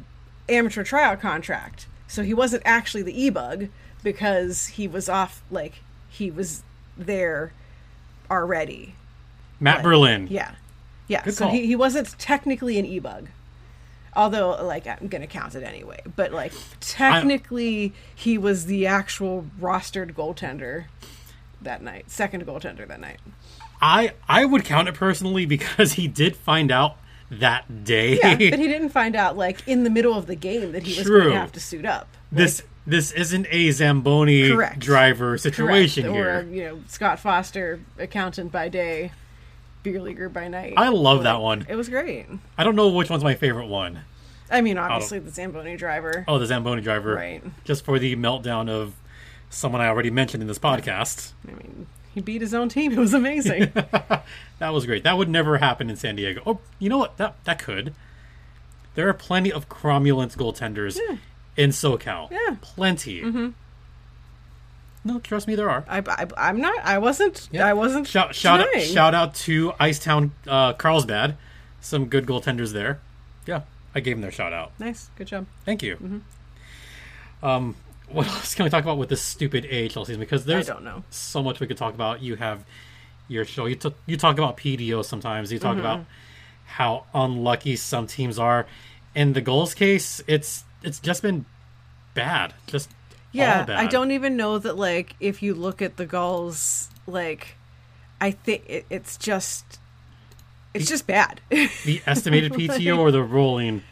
[0.49, 1.87] amateur tryout contract.
[2.09, 3.67] So he wasn't actually the e-bug
[4.05, 5.43] because he was off.
[5.51, 6.63] Like he was
[6.97, 7.53] there
[8.31, 8.95] already.
[9.59, 10.29] Matt Berlin.
[10.31, 10.53] Yeah,
[11.09, 11.23] yeah.
[11.25, 11.55] Good so call.
[11.55, 13.29] he, he wasn't technically an e-bug.
[14.15, 16.01] Although, like, I'm gonna count it anyway.
[16.17, 20.85] But like, technically, he was the actual rostered goaltender
[21.61, 23.19] that night, second goaltender that night.
[23.83, 26.97] I I would count it personally because he did find out
[27.31, 28.17] that day.
[28.17, 30.97] Yeah, but he didn't find out like in the middle of the game that he
[30.97, 31.21] was True.
[31.23, 32.09] going to have to suit up.
[32.33, 34.79] this this isn't a Zamboni Correct.
[34.79, 35.43] driver Correct.
[35.43, 36.43] situation Or here.
[36.51, 39.11] you know, Scott Foster, accountant by day,
[39.93, 40.75] beer leaguer by night.
[40.77, 41.65] I love that one.
[41.69, 42.27] It was great.
[42.59, 44.01] I don't know which one's my favorite one.
[44.51, 46.25] I mean, obviously the Zamboni driver.
[46.29, 47.15] Oh, the Zamboni driver.
[47.15, 47.43] Right.
[47.65, 48.95] Just for the meltdown of
[49.51, 51.33] someone I already mentioned in this podcast.
[51.49, 52.93] I mean, he beat his own team.
[52.97, 53.73] It was amazing.
[54.59, 55.03] That was great.
[55.03, 56.41] That would never happen in San Diego.
[56.47, 57.19] Oh, you know what?
[57.19, 57.95] That that could.
[58.95, 60.99] There are plenty of cromulent goaltenders
[61.59, 62.31] in SoCal.
[62.31, 62.57] Yeah.
[62.63, 63.21] Plenty.
[63.21, 63.49] Mm-hmm.
[65.07, 65.85] No, trust me, there are.
[65.89, 66.75] I, I, I'm not.
[66.85, 67.49] I wasn't.
[67.53, 67.67] Yeah.
[67.67, 68.07] I wasn't.
[68.09, 71.37] Shout shout out, shout out to Icetown uh, Carlsbad.
[71.81, 72.99] Some good goaltenders there.
[73.47, 73.63] Yeah,
[73.95, 74.73] I gave them their shout out.
[74.81, 75.11] Nice.
[75.17, 75.47] Good job.
[75.65, 75.95] Thank you.
[75.97, 76.19] Mm-hmm.
[77.47, 77.77] Um,
[78.09, 80.19] what else can we talk about with this stupid AHL season?
[80.21, 81.05] Because there's don't know.
[81.11, 82.23] so much we could talk about.
[82.23, 82.65] You have
[83.29, 83.67] your show.
[83.67, 85.53] You, t- you talk about PDO sometimes.
[85.53, 85.81] You talk Mm-hmm.
[85.81, 86.05] about
[86.67, 88.67] how unlucky some teams are.
[89.15, 91.47] In the Gulls case, it's it's just been
[92.15, 92.55] bad.
[92.67, 92.97] Just all
[93.37, 93.67] Yeah.
[93.69, 94.77] I don't even know that.
[94.77, 97.57] Like, if you look at the gulls, like,
[98.21, 99.79] I think it, it's just,
[100.75, 101.41] it's just bad.
[101.51, 103.83] the estimated PDO or the rolling.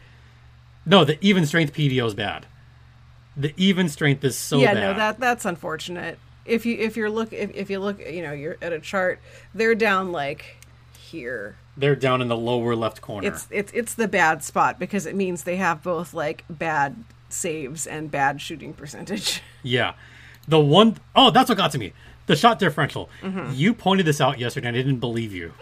[0.86, 2.46] No, the even strength PDO is bad.
[3.36, 4.62] The even strength is so bad.
[4.62, 4.80] yeah, bad.
[4.80, 6.18] no, that that's unfortunate.
[6.44, 9.18] If you if you're look if, if you look, you know, you're at a chart,
[9.54, 10.56] they're down like
[10.98, 11.56] here.
[11.76, 13.28] They're down in the lower left corner.
[13.28, 17.02] It's it's it's the bad spot because it means they have both like bad
[17.34, 19.42] saves and bad shooting percentage.
[19.66, 19.94] Yeah.
[20.46, 21.94] The one oh, that's what got to me.
[22.26, 23.08] The shot differential.
[23.22, 23.52] Mm-hmm.
[23.54, 25.52] You pointed this out yesterday and I didn't believe you.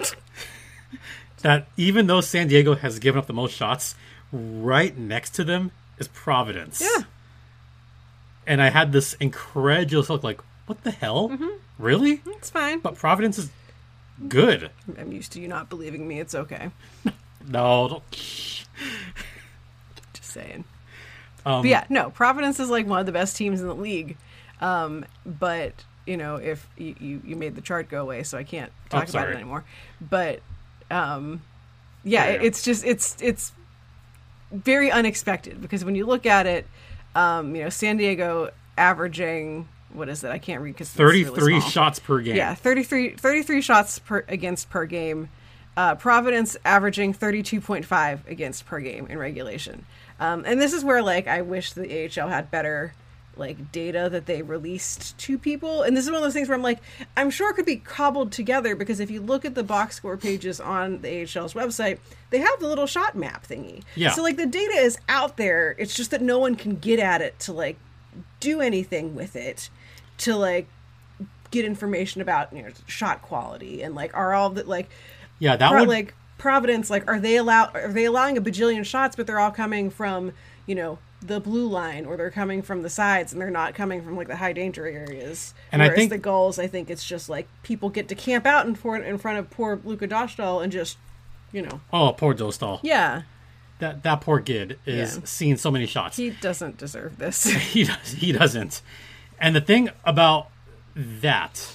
[1.42, 3.94] that even though San Diego has given up the most shots,
[4.32, 6.80] right next to them is Providence.
[6.80, 7.04] Yeah.
[8.44, 11.28] And I had this incredulous look like, what the hell?
[11.28, 11.48] Mm-hmm.
[11.78, 12.22] Really?
[12.26, 12.80] It's fine.
[12.80, 13.50] But Providence is
[14.28, 14.70] good.
[14.98, 16.18] I'm used to you not believing me.
[16.18, 16.70] It's okay.
[17.48, 18.10] No, don't.
[20.12, 20.64] Just saying.
[21.44, 24.16] Um, But yeah, no, Providence is like one of the best teams in the league.
[24.60, 25.72] Um, but
[26.06, 28.98] you know, if you, you, you made the chart go away, so I can't Oh,
[28.98, 29.64] talk about it anymore.
[30.00, 30.40] But
[30.90, 31.42] um,
[32.04, 32.44] yeah, go.
[32.44, 33.52] it's just it's it's
[34.50, 36.66] very unexpected because when you look at it,
[37.14, 40.30] um, you know, San Diego averaging what is it?
[40.30, 42.34] I can't read because 33 shots per game.
[42.36, 45.28] Yeah, 33, 33 shots per against per game.
[45.76, 49.84] Uh, Providence averaging 32.5 against per game in regulation.
[50.22, 52.94] Um, and this is where like I wish the AHL had better
[53.36, 55.82] like data that they released to people.
[55.82, 56.80] And this is one of those things where I'm like,
[57.16, 60.16] I'm sure it could be cobbled together because if you look at the box score
[60.16, 61.98] pages on the AHL's website,
[62.30, 63.82] they have the little shot map thingy.
[63.96, 64.10] Yeah.
[64.10, 65.74] So like the data is out there.
[65.78, 67.78] It's just that no one can get at it to like
[68.38, 69.70] do anything with it
[70.18, 70.68] to like
[71.50, 74.88] get information about you know shot quality and like are all the like
[75.38, 78.84] Yeah, that Pro- would like Providence like are they allow are they allowing a bajillion
[78.84, 80.32] shots but they're all coming from
[80.66, 84.02] you know the blue line or they're coming from the sides and they're not coming
[84.02, 87.28] from like the high danger areas And I think- the goals I think it's just
[87.28, 90.72] like people get to camp out in front in front of poor Luka Dostal and
[90.72, 90.98] just
[91.52, 92.80] you know Oh, poor Dostal.
[92.82, 93.22] yeah
[93.78, 95.22] That that poor kid is Yeah.
[95.24, 96.16] seeing so many shots.
[96.16, 98.82] he doesn't deserve this he does he doesn't
[99.38, 100.48] and the thing about
[100.96, 101.70] that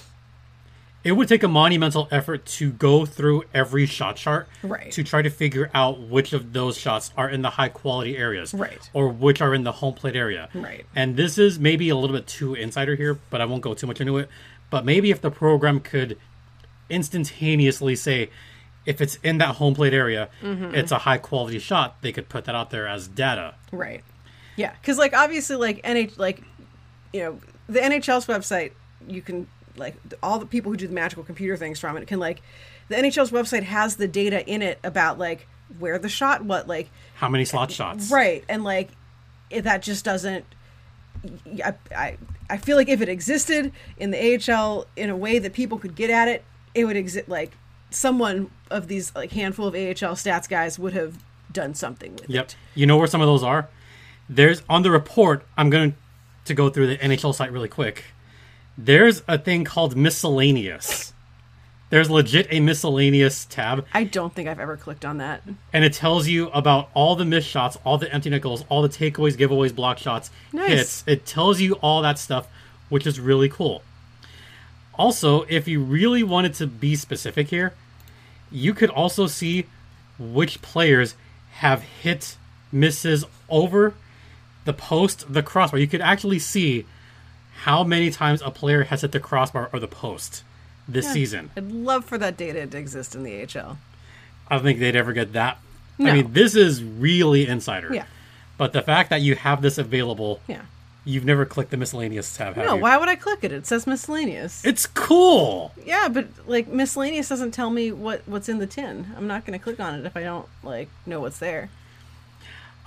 [1.04, 4.90] it would take a monumental effort to go through every shot chart Right.
[4.92, 8.52] to try to figure out which of those shots are in the high quality areas
[8.52, 8.90] Right.
[8.92, 10.84] or which are in the home plate area Right.
[10.96, 13.86] and this is maybe a little bit too insider here but i won't go too
[13.86, 14.28] much into it
[14.70, 16.18] but maybe if the program could
[16.90, 18.30] instantaneously say
[18.86, 20.74] if it's in that home plate area Mm-hmm.
[20.74, 24.02] it's a high quality shot they could put that out there as data Right.
[24.56, 26.42] Yeah, because like obviously, like NH, like
[27.12, 28.72] you know, the NHL's website,
[29.06, 29.46] you can
[29.78, 32.42] like all the people who do the magical computer things from it can like
[32.88, 35.46] the NHL's website has the data in it about like
[35.78, 38.90] where the shot, what like how many slot shots right, and like
[39.50, 40.44] it, that just doesn't.
[41.64, 42.16] I, I
[42.50, 45.94] I feel like if it existed in the AHL in a way that people could
[45.94, 47.28] get at it, it would exist.
[47.28, 47.52] Like
[47.90, 51.18] someone of these like handful of AHL stats guys would have
[51.52, 52.30] done something with it.
[52.30, 52.44] Yep.
[52.46, 52.56] it.
[52.74, 53.68] You know where some of those are?
[54.28, 55.44] There's on the report.
[55.56, 55.94] I'm going
[56.44, 58.04] to go through the NHL site really quick.
[58.78, 61.12] There's a thing called miscellaneous.
[61.90, 65.42] There's legit a miscellaneous tab, I don't think I've ever clicked on that.
[65.72, 68.90] and it tells you about all the missed shots, all the empty nickels, all the
[68.90, 70.68] takeaways, giveaways, block shots, Nice.
[70.68, 71.04] hits.
[71.06, 72.46] It tells you all that stuff,
[72.90, 73.82] which is really cool.
[74.94, 77.72] Also, if you really wanted to be specific here,
[78.50, 79.64] you could also see
[80.18, 81.14] which players
[81.52, 82.36] have hit
[82.70, 83.94] misses over
[84.66, 85.80] the post, the crossbar.
[85.80, 86.84] You could actually see
[87.62, 90.42] how many times a player has hit the crossbar or the post
[90.88, 91.50] this season.
[91.56, 93.78] I'd love for that data to exist in the AHL.
[94.48, 95.58] I don't think they'd ever get that.
[95.98, 96.10] No.
[96.10, 97.92] I mean, this is really insider.
[97.92, 98.04] Yeah.
[98.56, 100.62] But the fact that you have this available, Yeah.
[101.04, 102.80] you've never clicked the miscellaneous tab, have No, you?
[102.80, 103.52] why would I click it?
[103.52, 104.64] It says miscellaneous.
[104.64, 105.72] It's cool.
[105.84, 109.08] yeah, but like miscellaneous doesn't tell me what what's in the tin.
[109.16, 111.68] I'm not going to click on it if I don't like know what's there.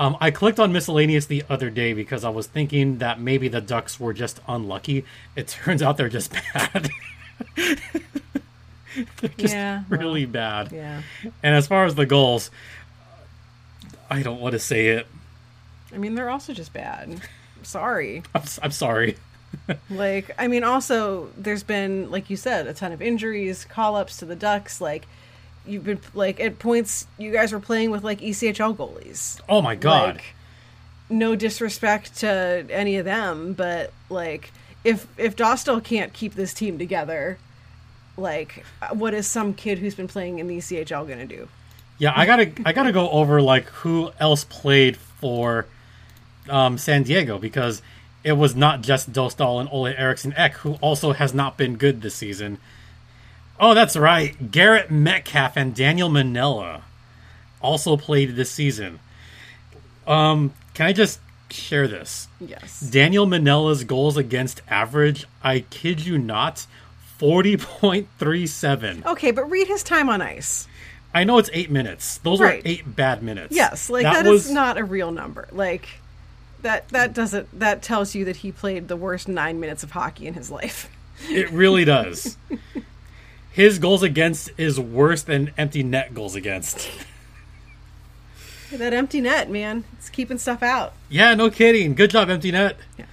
[0.02, 3.62] Um, I clicked on miscellaneous the other day because I was thinking that maybe the
[3.62, 5.06] Ducks were just unlucky.
[5.36, 6.90] It turns out they're just bad.
[7.56, 10.72] they're just Yeah, well, really bad.
[10.72, 11.04] Yeah.
[11.44, 12.50] And as far as the Gulls,
[14.10, 15.06] I don't want to say it.
[15.94, 17.22] I mean, they're also just bad.
[17.62, 18.24] Sorry.
[18.34, 19.18] I'm, I'm sorry.
[19.92, 24.18] Like, I mean, also, there's been, like you said, a ton of injuries, call ups
[24.18, 24.82] to the Ducks.
[24.82, 25.06] Like,
[25.66, 29.40] you've been, like, at points, you guys were playing with, like, ECHL goalies.
[29.48, 30.16] Oh my god.
[30.16, 30.36] Like,
[31.10, 34.52] no disrespect to any of them, but, like,
[34.84, 37.38] if, if Dostal can't keep this team together,
[38.18, 41.48] like, what is some kid who's been playing in the ECHL going to do?
[42.02, 45.68] Yeah, I gotta I gotta go over like who else played for
[46.50, 47.84] um, San Diego because
[48.24, 52.02] it was not just Dostal and Olle Eriksson Ek who also has not been good
[52.02, 52.58] this season.
[53.60, 54.52] Oh, that's right.
[54.52, 56.84] Garrett Metcalf and Daniel Manella
[57.62, 59.00] also played this season.
[60.08, 61.20] Um, can I just
[61.52, 62.28] share this?
[62.40, 62.80] Yes.
[62.80, 66.66] Daniel Manella's goals against average, I kid you not,
[67.20, 69.06] 40.37.
[69.06, 70.68] Okay, but read his time on ice.
[71.14, 72.18] I know it's eight minutes.
[72.20, 72.60] Those Right.
[72.60, 73.54] are eight bad minutes.
[73.56, 75.48] Yes, like that is not a real number.
[75.52, 75.90] Like
[76.62, 80.26] that that doesn't that tells you that he played the worst 9 minutes of hockey
[80.28, 80.90] in his life.
[81.30, 82.38] It really does.
[83.52, 86.90] His goals against is worse than empty net goals against.
[88.72, 89.84] That empty net, man.
[89.98, 90.94] It's keeping stuff out.
[91.10, 91.94] Yeah, no kidding.
[91.94, 92.78] Good job, empty net.
[92.98, 93.06] Yeah.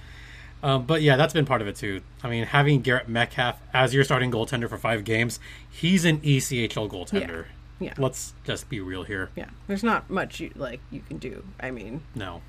[0.63, 2.01] Um, but yeah, that's been part of it too.
[2.23, 6.89] I mean, having Garrett Metcalf as your starting goaltender for five games, he's an ECHL
[6.89, 7.45] goaltender.
[7.79, 7.87] Yeah.
[7.87, 7.93] yeah.
[7.97, 9.29] Let's just be real here.
[9.35, 9.49] Yeah.
[9.67, 11.43] There's not much you like you can do.
[11.59, 12.41] I mean, No.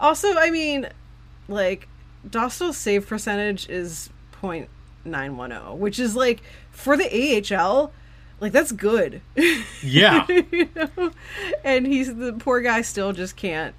[0.00, 0.88] also, I mean,
[1.48, 1.86] like
[2.28, 4.10] Dostal's save percentage is
[5.06, 7.92] 0.910, which is like for the AHL,
[8.40, 9.20] like that's good.
[9.82, 10.26] Yeah.
[11.64, 13.74] and he's the poor guy still just can't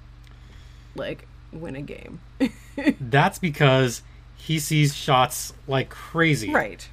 [0.94, 2.20] like win a game.
[3.00, 4.02] that's because
[4.36, 6.50] he sees shots like crazy.
[6.52, 6.88] right.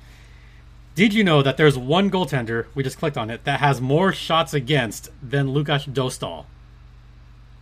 [0.95, 4.13] Did you know that there's one goaltender, we just clicked on it, that has more
[4.13, 6.45] shots against than Lukas Dostal?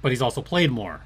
[0.04, 1.02] But he's also played more.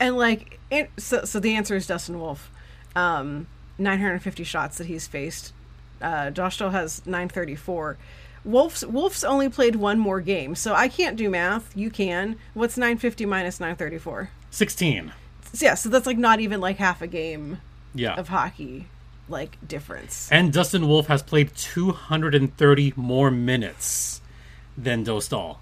[0.00, 2.50] And like it, so so the answer is Dustin Wolf.
[2.96, 3.46] Um
[3.78, 5.52] 950 shots that he's faced.
[6.00, 7.96] Uh Josh has 934.
[8.44, 10.54] Wolf's Wolf's only played one more game.
[10.54, 11.76] So I can't do math.
[11.76, 12.36] You can.
[12.54, 14.30] What's 950 minus 934?
[14.50, 15.12] 16.
[15.54, 17.58] So yeah, so that's like not even like half a game
[17.94, 18.14] Yeah.
[18.14, 18.86] of hockey
[19.28, 20.28] like difference.
[20.32, 24.20] And Dustin Wolf has played 230 more minutes
[24.76, 25.58] than Dostal.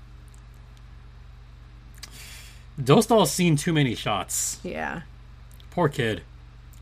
[2.81, 4.59] Dostal's seen too many shots.
[4.63, 5.03] Yeah.
[5.71, 6.23] Poor kid.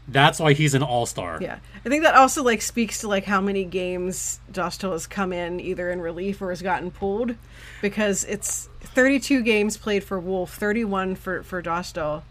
[0.08, 1.38] That's why he's an all-star.
[1.40, 1.58] Yeah.
[1.84, 5.60] I think that also like speaks to like how many games Dostal has come in
[5.60, 7.34] either in relief or has gotten pulled
[7.82, 12.22] because it's 32 games played for Wolf, 31 for for Dostal.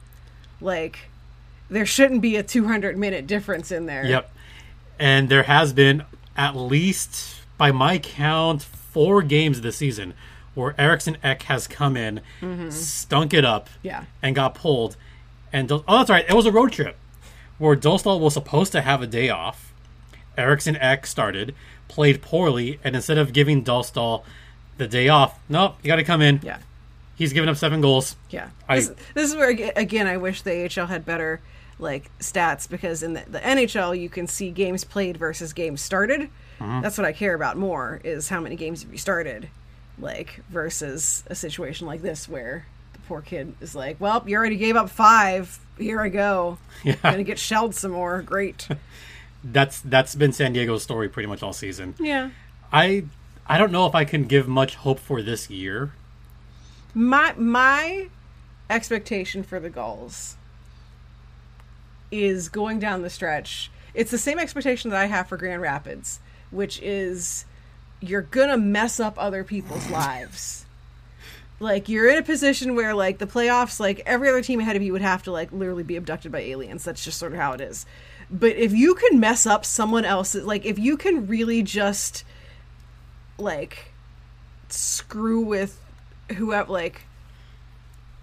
[0.60, 1.10] Like
[1.70, 4.06] there shouldn't be a 200 minute difference in there.
[4.06, 4.32] Yep.
[5.00, 6.04] And there has been
[6.36, 10.16] at least, by my count, four games this season
[10.56, 12.72] where Eriksson Ek has come in, mm-hmm.
[12.72, 14.06] stunk it up, Yeah.
[14.24, 14.98] and got pulled.
[15.54, 16.98] And oh, that's right, it was a road trip
[17.58, 19.74] where Dostal was supposed to have a day off.
[20.38, 21.56] Eriksson Ek started,
[21.88, 24.24] played poorly, and instead of giving Dostal
[24.78, 26.40] the day off, nope, you got to come in.
[26.44, 26.60] Yeah.
[27.16, 28.16] He's given up seven goals.
[28.30, 28.50] Yeah.
[28.70, 31.42] I- this, this is where again I wish the AHL had better
[31.80, 36.30] like stats because in the, the NHL you can see games played versus games started.
[36.60, 36.82] Mm-hmm.
[36.82, 39.50] That's what I care about more is how many games have you started,
[40.00, 42.66] like versus a situation like this where
[43.08, 45.58] poor kid is like, "Well, you already gave up five.
[45.78, 46.58] Here I go.
[46.84, 46.96] Yeah.
[47.04, 48.22] Gonna get shelled some more.
[48.22, 48.68] Great."
[49.44, 51.96] That's that's been San Diego's story pretty much all season.
[52.00, 52.32] yeah.
[52.74, 53.06] I
[53.46, 55.92] I don't know if I can give much hope for this year.
[56.94, 58.08] my my
[58.70, 60.36] expectation for the Gulls
[62.12, 63.72] is going down the stretch.
[63.94, 66.20] It's the same expectation that I have for Grand Rapids,
[66.52, 67.46] which is
[68.02, 70.66] you're gonna mess up other people's lives.
[71.60, 74.84] Like you're in a position where like the playoffs, like every other team ahead of
[74.84, 76.84] you would have to like literally be abducted by aliens.
[76.84, 77.86] That's just sort of how it is.
[78.30, 82.24] But if you can mess up someone else's, like if you can really just
[83.40, 83.92] like
[84.70, 85.80] screw with
[86.36, 87.02] whoever like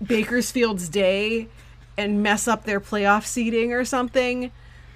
[0.02, 1.48] Bakersfield's day
[1.96, 4.50] and mess up their playoff seeding or something,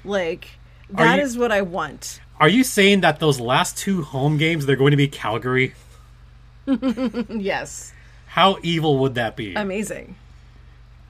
[0.05, 0.49] like
[0.91, 2.21] that is you- what I want.
[2.41, 5.75] Are you saying that those last two home games they're going to be Calgary?
[6.69, 7.93] Yes.
[8.39, 9.55] How evil would that be?
[9.55, 10.15] Amazing.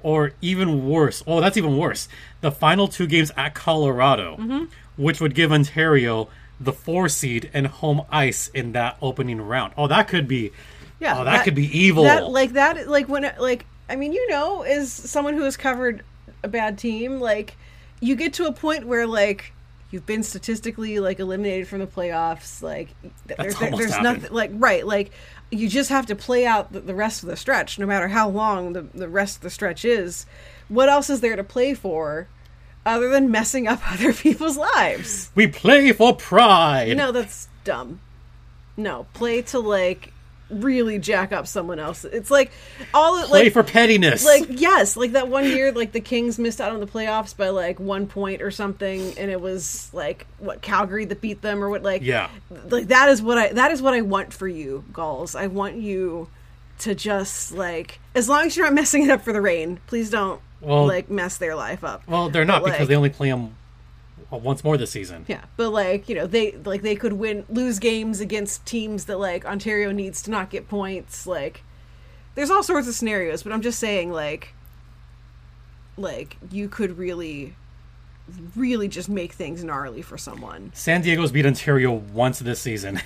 [0.03, 1.23] or even worse.
[1.27, 2.09] Oh, that's even worse.
[2.41, 4.65] The final two games at Colorado, Mm-hmm.
[4.97, 6.29] which would give Ontario
[6.61, 9.73] the four seed and home ice in that opening round.
[9.77, 10.53] Oh, that could be.
[11.01, 11.21] Yeah.
[11.21, 12.05] Oh, that, could be evil.
[12.05, 16.03] That like that like when like I mean, you know, as someone who has covered
[16.43, 17.57] a bad team, like
[18.01, 19.53] you get to a point where like
[19.91, 22.89] you've been statistically like eliminated from the playoffs, like
[23.27, 24.03] there- there's happened.
[24.03, 25.11] nothing like right, like
[25.51, 28.29] you just have to play out the, the rest of the stretch, no matter how
[28.29, 30.27] long the the rest of the stretch is.
[30.69, 32.29] What else is there to play for?
[32.85, 35.31] Other than messing up other people's lives.
[35.35, 36.97] we play for pride.
[36.97, 38.01] No, that's dumb.
[38.77, 40.13] No, play to like
[40.51, 42.05] really jack up someone else.
[42.05, 42.53] It's like
[42.95, 44.25] all play like for pettiness.
[44.25, 47.51] like yes, like that one year like the Kings missed out on the playoffs by
[47.51, 51.69] like 1 point or something and it was like what Calgary that beat them or
[51.69, 52.29] what like Yeah.
[52.71, 55.35] Like that is what I that is what I want for you, Gulls.
[55.35, 56.29] I want you
[56.81, 60.11] to just like as long as you're not messing it up for the Reign, please
[60.11, 62.03] don't Well- like mess their life up.
[62.09, 63.55] well, they're not But, because like- they only play them
[64.31, 65.25] Uh, once more this season.
[65.27, 69.19] Yeah, but like you know, they like they could win lose games against teams that
[69.19, 71.27] like Ontario needs to not get points.
[71.27, 71.63] Like,
[72.35, 74.53] there's all sorts of scenarios, but I'm just saying like,
[75.97, 77.55] like you could really,
[78.55, 80.73] really just make things gnarly for someone.
[80.75, 83.01] San Diego's beat Ontario once this season,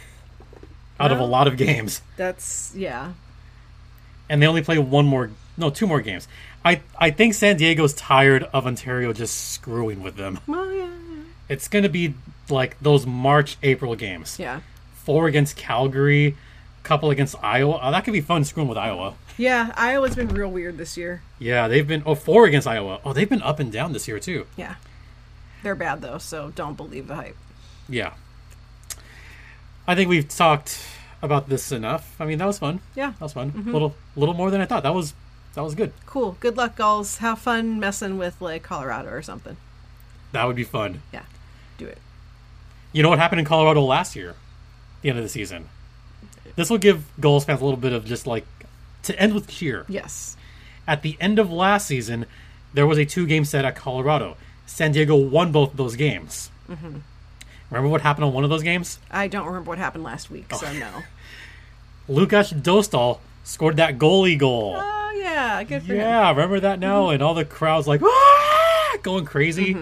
[1.00, 3.12] out of a lot of games, That's yeah,
[4.28, 6.26] and they only play one more, no, two more games.
[6.64, 10.40] I I think San Diego's tired of Ontario just screwing with them.
[10.46, 10.88] well yeah,
[11.48, 12.14] It's going to be
[12.48, 14.38] like those March April games.
[14.38, 14.60] yeah,
[14.94, 16.36] Four against Calgary,
[16.82, 17.80] couple against Iowa.
[17.82, 19.14] Oh, that could be fun screwing with Iowa.
[19.38, 21.22] Yeah, Iowa's been real weird this year.
[21.38, 23.00] Yeah, they've been oh four against Iowa.
[23.04, 24.46] Oh, they've been up and down this year too.
[24.56, 24.76] Yeah.
[25.62, 27.36] They're bad though, so don't believe the hype.
[27.88, 28.12] Yeah.
[29.86, 30.78] I think we've talked
[31.22, 32.14] about this enough.
[32.20, 32.80] I mean, that was fun.
[32.94, 33.10] Yeah.
[33.12, 33.52] That was fun.
[33.52, 33.72] Mm-hmm.
[33.72, 34.82] Little little more than I thought.
[34.82, 35.14] That was
[35.54, 35.92] that was good.
[36.06, 36.36] Cool.
[36.40, 37.18] Good luck, Gulls.
[37.18, 39.56] Have fun messing with like Colorado or something.
[40.32, 41.02] That would be fun.
[41.12, 41.22] Yeah.
[41.82, 41.98] Do it.
[42.92, 44.34] You know what happened in Colorado last year?
[45.00, 45.68] The end of the season.
[46.56, 48.46] This will give Gulls fans a little bit of just like
[49.04, 49.84] to end with cheer.
[49.88, 50.36] Yes.
[50.86, 52.26] At the end of last season,
[52.74, 54.36] there was a two game set at Colorado.
[54.66, 56.50] San Diego won both of those games.
[56.68, 56.98] Mm-hmm.
[57.70, 58.98] Remember what happened on one of those games?
[59.10, 61.02] I don't remember what happened last week, so no.
[62.08, 64.74] Lukas Dostal scored that goalie goal.
[64.76, 66.00] Oh yeah, good for him.
[66.00, 67.08] Yeah, remember that now?
[67.08, 69.76] And all the crowds like "Ah!" going crazy.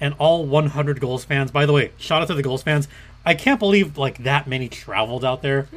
[0.00, 1.50] And all 100 Gulls fans.
[1.50, 2.88] By the way, shout out to the Gulls fans.
[3.24, 5.68] I can't believe like that many traveled out there.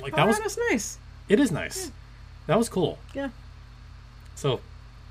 [0.00, 0.98] Like that was Colorado's nice.
[1.28, 1.90] it is nice.
[2.46, 2.98] That was cool.
[3.14, 3.30] Yeah.
[4.36, 4.60] So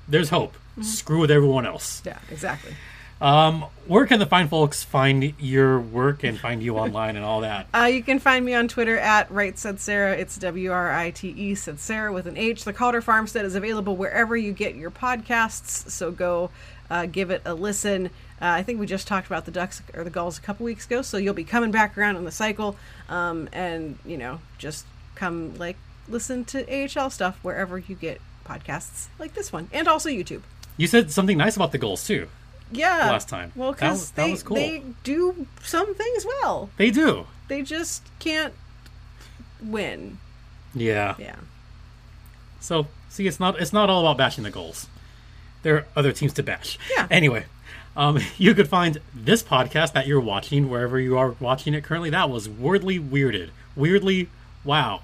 [0.08, 0.54] there's hope.
[0.82, 2.02] Screw with everyone else.
[2.04, 2.74] Yeah, exactly.
[3.18, 7.40] Um, where can the fine folks find your work and find you online and all
[7.40, 7.66] that?
[7.74, 10.14] Uh, you can find me on Twitter at Right Said Sarah.
[10.16, 12.64] It's W R I T E said Sarah with an H.
[12.64, 16.50] The Calder Farmstead is available wherever you get your podcasts, so go
[16.90, 18.06] uh, give it a listen.
[18.40, 20.86] Uh, I think we just talked about the Ducks or the Gulls a couple weeks
[20.86, 22.76] ago, so you'll be coming back around on the cycle,
[23.08, 25.76] um, and you know just come like
[26.08, 30.42] listen to AHL stuff wherever you get podcasts like this one, and also YouTube.
[30.76, 32.28] You said something nice about the Gulls too.
[32.70, 33.52] Yeah, Last time.
[33.54, 34.56] Well, because they cool.
[34.56, 36.70] they do some things well.
[36.76, 37.26] They do.
[37.48, 38.52] They just can't
[39.62, 40.18] win.
[40.74, 41.14] Yeah.
[41.18, 41.36] Yeah.
[42.60, 44.88] So see, it's not it's not all about bashing the Gulls.
[45.62, 46.78] There are other teams to bash.
[46.90, 47.06] Yeah.
[47.10, 47.46] Anyway,
[47.96, 52.10] um, you could find this podcast that you're watching wherever you are watching it currently.
[52.10, 53.50] That was weirdly weirded.
[53.74, 54.28] Weirdly,
[54.64, 55.02] wow.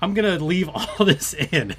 [0.00, 1.74] I'm gonna leave all this in.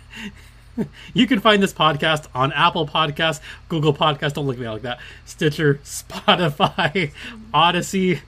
[1.14, 3.40] you can find this podcast on Apple Podcasts,
[3.70, 4.34] Google Podcasts.
[4.34, 5.00] Don't look at me like that.
[5.26, 7.12] Stitcher, Spotify,
[7.54, 8.22] Audacy,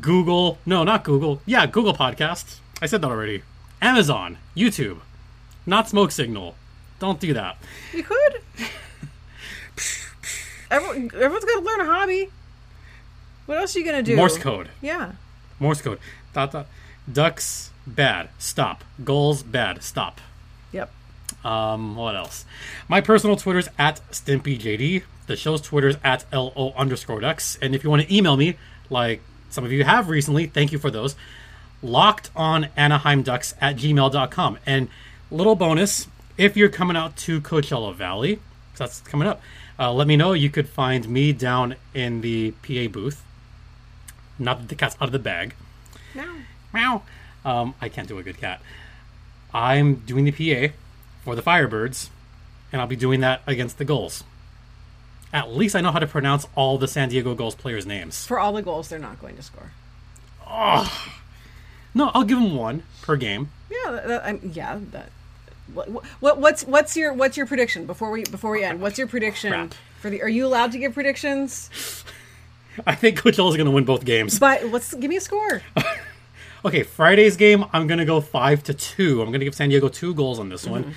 [0.00, 0.58] Google.
[0.66, 1.40] No, not Google.
[1.46, 2.58] Yeah, Google Podcast.
[2.82, 3.42] I said that already.
[3.80, 4.98] Amazon, YouTube,
[5.66, 6.54] not Smoke Signal.
[6.98, 7.58] Don't do that.
[7.92, 8.40] You could.
[10.70, 12.30] Everyone, everyone's got to learn a hobby.
[13.46, 14.16] What else are you gonna do?
[14.16, 14.70] Morse code.
[14.80, 15.12] Yeah.
[15.60, 15.98] Morse code.
[16.32, 16.66] Dot.
[17.10, 18.30] Ducks bad.
[18.38, 18.84] Stop.
[19.04, 19.82] Gulls bad.
[19.82, 20.20] Stop.
[20.72, 20.90] Yep.
[21.44, 22.44] Um, what else?
[22.88, 25.02] My personal Twitter's at StimpyJD.
[25.26, 27.58] The show's Twitter's at LO underscore ducks.
[27.60, 28.56] And if you want to email me,
[28.88, 29.20] like
[29.50, 31.14] some of you have recently, thank you for those.
[31.82, 34.58] Locked on Anaheim Ducks at gmail.com.
[34.64, 34.88] And
[35.30, 36.08] little bonus,
[36.38, 38.38] if you're coming out to Coachella Valley,
[38.76, 39.40] that's coming up,
[39.78, 40.32] uh, let me know.
[40.32, 43.22] You could find me down in the PA booth.
[44.38, 45.54] Not that the cat's out of the bag.
[46.14, 46.26] No.
[46.72, 47.02] Meow.
[47.44, 48.60] Um, I can't do a good cat.
[49.52, 50.74] I'm doing the PA
[51.24, 52.08] for the Firebirds,
[52.72, 54.24] and I'll be doing that against the Gulls.
[55.32, 58.24] At least I know how to pronounce all the San Diego Gulls players' names.
[58.24, 59.72] For all the goals, they're not going to score.
[60.46, 61.08] Oh.
[61.92, 63.50] No, I'll give them one per game.
[63.70, 63.90] Yeah.
[63.90, 64.78] That, yeah.
[64.92, 65.10] That.
[65.72, 65.88] What,
[66.20, 68.80] what what's what's your what's your prediction before we before we end?
[68.80, 69.74] What's your prediction Crap.
[69.98, 70.22] for the?
[70.22, 72.04] Are you allowed to give predictions?
[72.86, 74.38] I think Coachella's going to win both games.
[74.38, 75.62] But what's give me a score?
[76.66, 79.20] Okay, Friday's game, I'm going to go 5 to 2.
[79.20, 80.94] I'm going to give San Diego two goals on this one.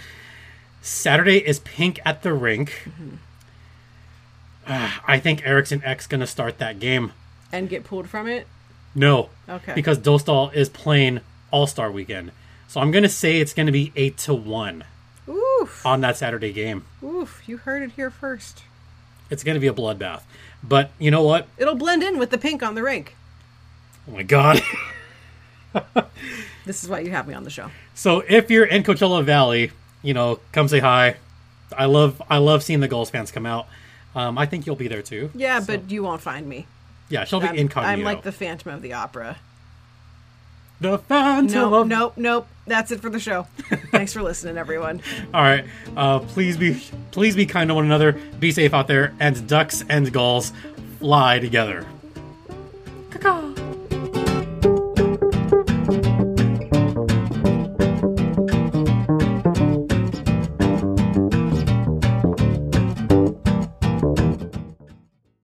[0.82, 2.88] Saturday is pink at the rink.
[4.66, 7.12] Ah, I think Eriksson Ek's going to start that game.
[7.52, 8.48] and get pulled from it.
[8.96, 9.30] No.
[9.50, 9.74] Okay.
[9.74, 11.20] Because Dostal is playing
[11.52, 12.32] All Star weekend.
[12.68, 14.84] So I'm going to say it's going to be 8 to 1
[15.30, 15.86] Oof.
[15.86, 16.86] on that Saturday game.
[17.04, 17.42] Oof.
[17.48, 18.64] You heard it here first.
[19.30, 20.22] It's going to be a bloodbath.
[20.64, 21.48] But you know what?
[21.58, 23.16] It'll blend in with the pink on the rink.
[24.08, 24.62] Oh my God.
[26.66, 27.70] This is why you have me on the show.
[27.94, 31.16] so if you're in Coachella Valley, you know, come say hi.
[31.78, 33.68] I love I love seeing the Gulls fans come out.
[34.16, 35.30] Um, I think you'll be there too.
[35.34, 36.66] Yeah, So- but you won't find me.
[37.10, 37.94] yeah, she'll be I'm, incognito.
[37.94, 39.38] I'm like the Phantom of the Opera.
[40.82, 42.48] the Phantom Nope, of nope, nope.
[42.68, 43.44] That's it for the show.
[43.92, 45.02] Thanks for listening, everyone.
[45.34, 45.66] All right.
[45.96, 48.12] Uh, please be please be kind to one another.
[48.40, 50.52] Be safe out there, and ducks and gulls
[51.00, 51.86] fly together.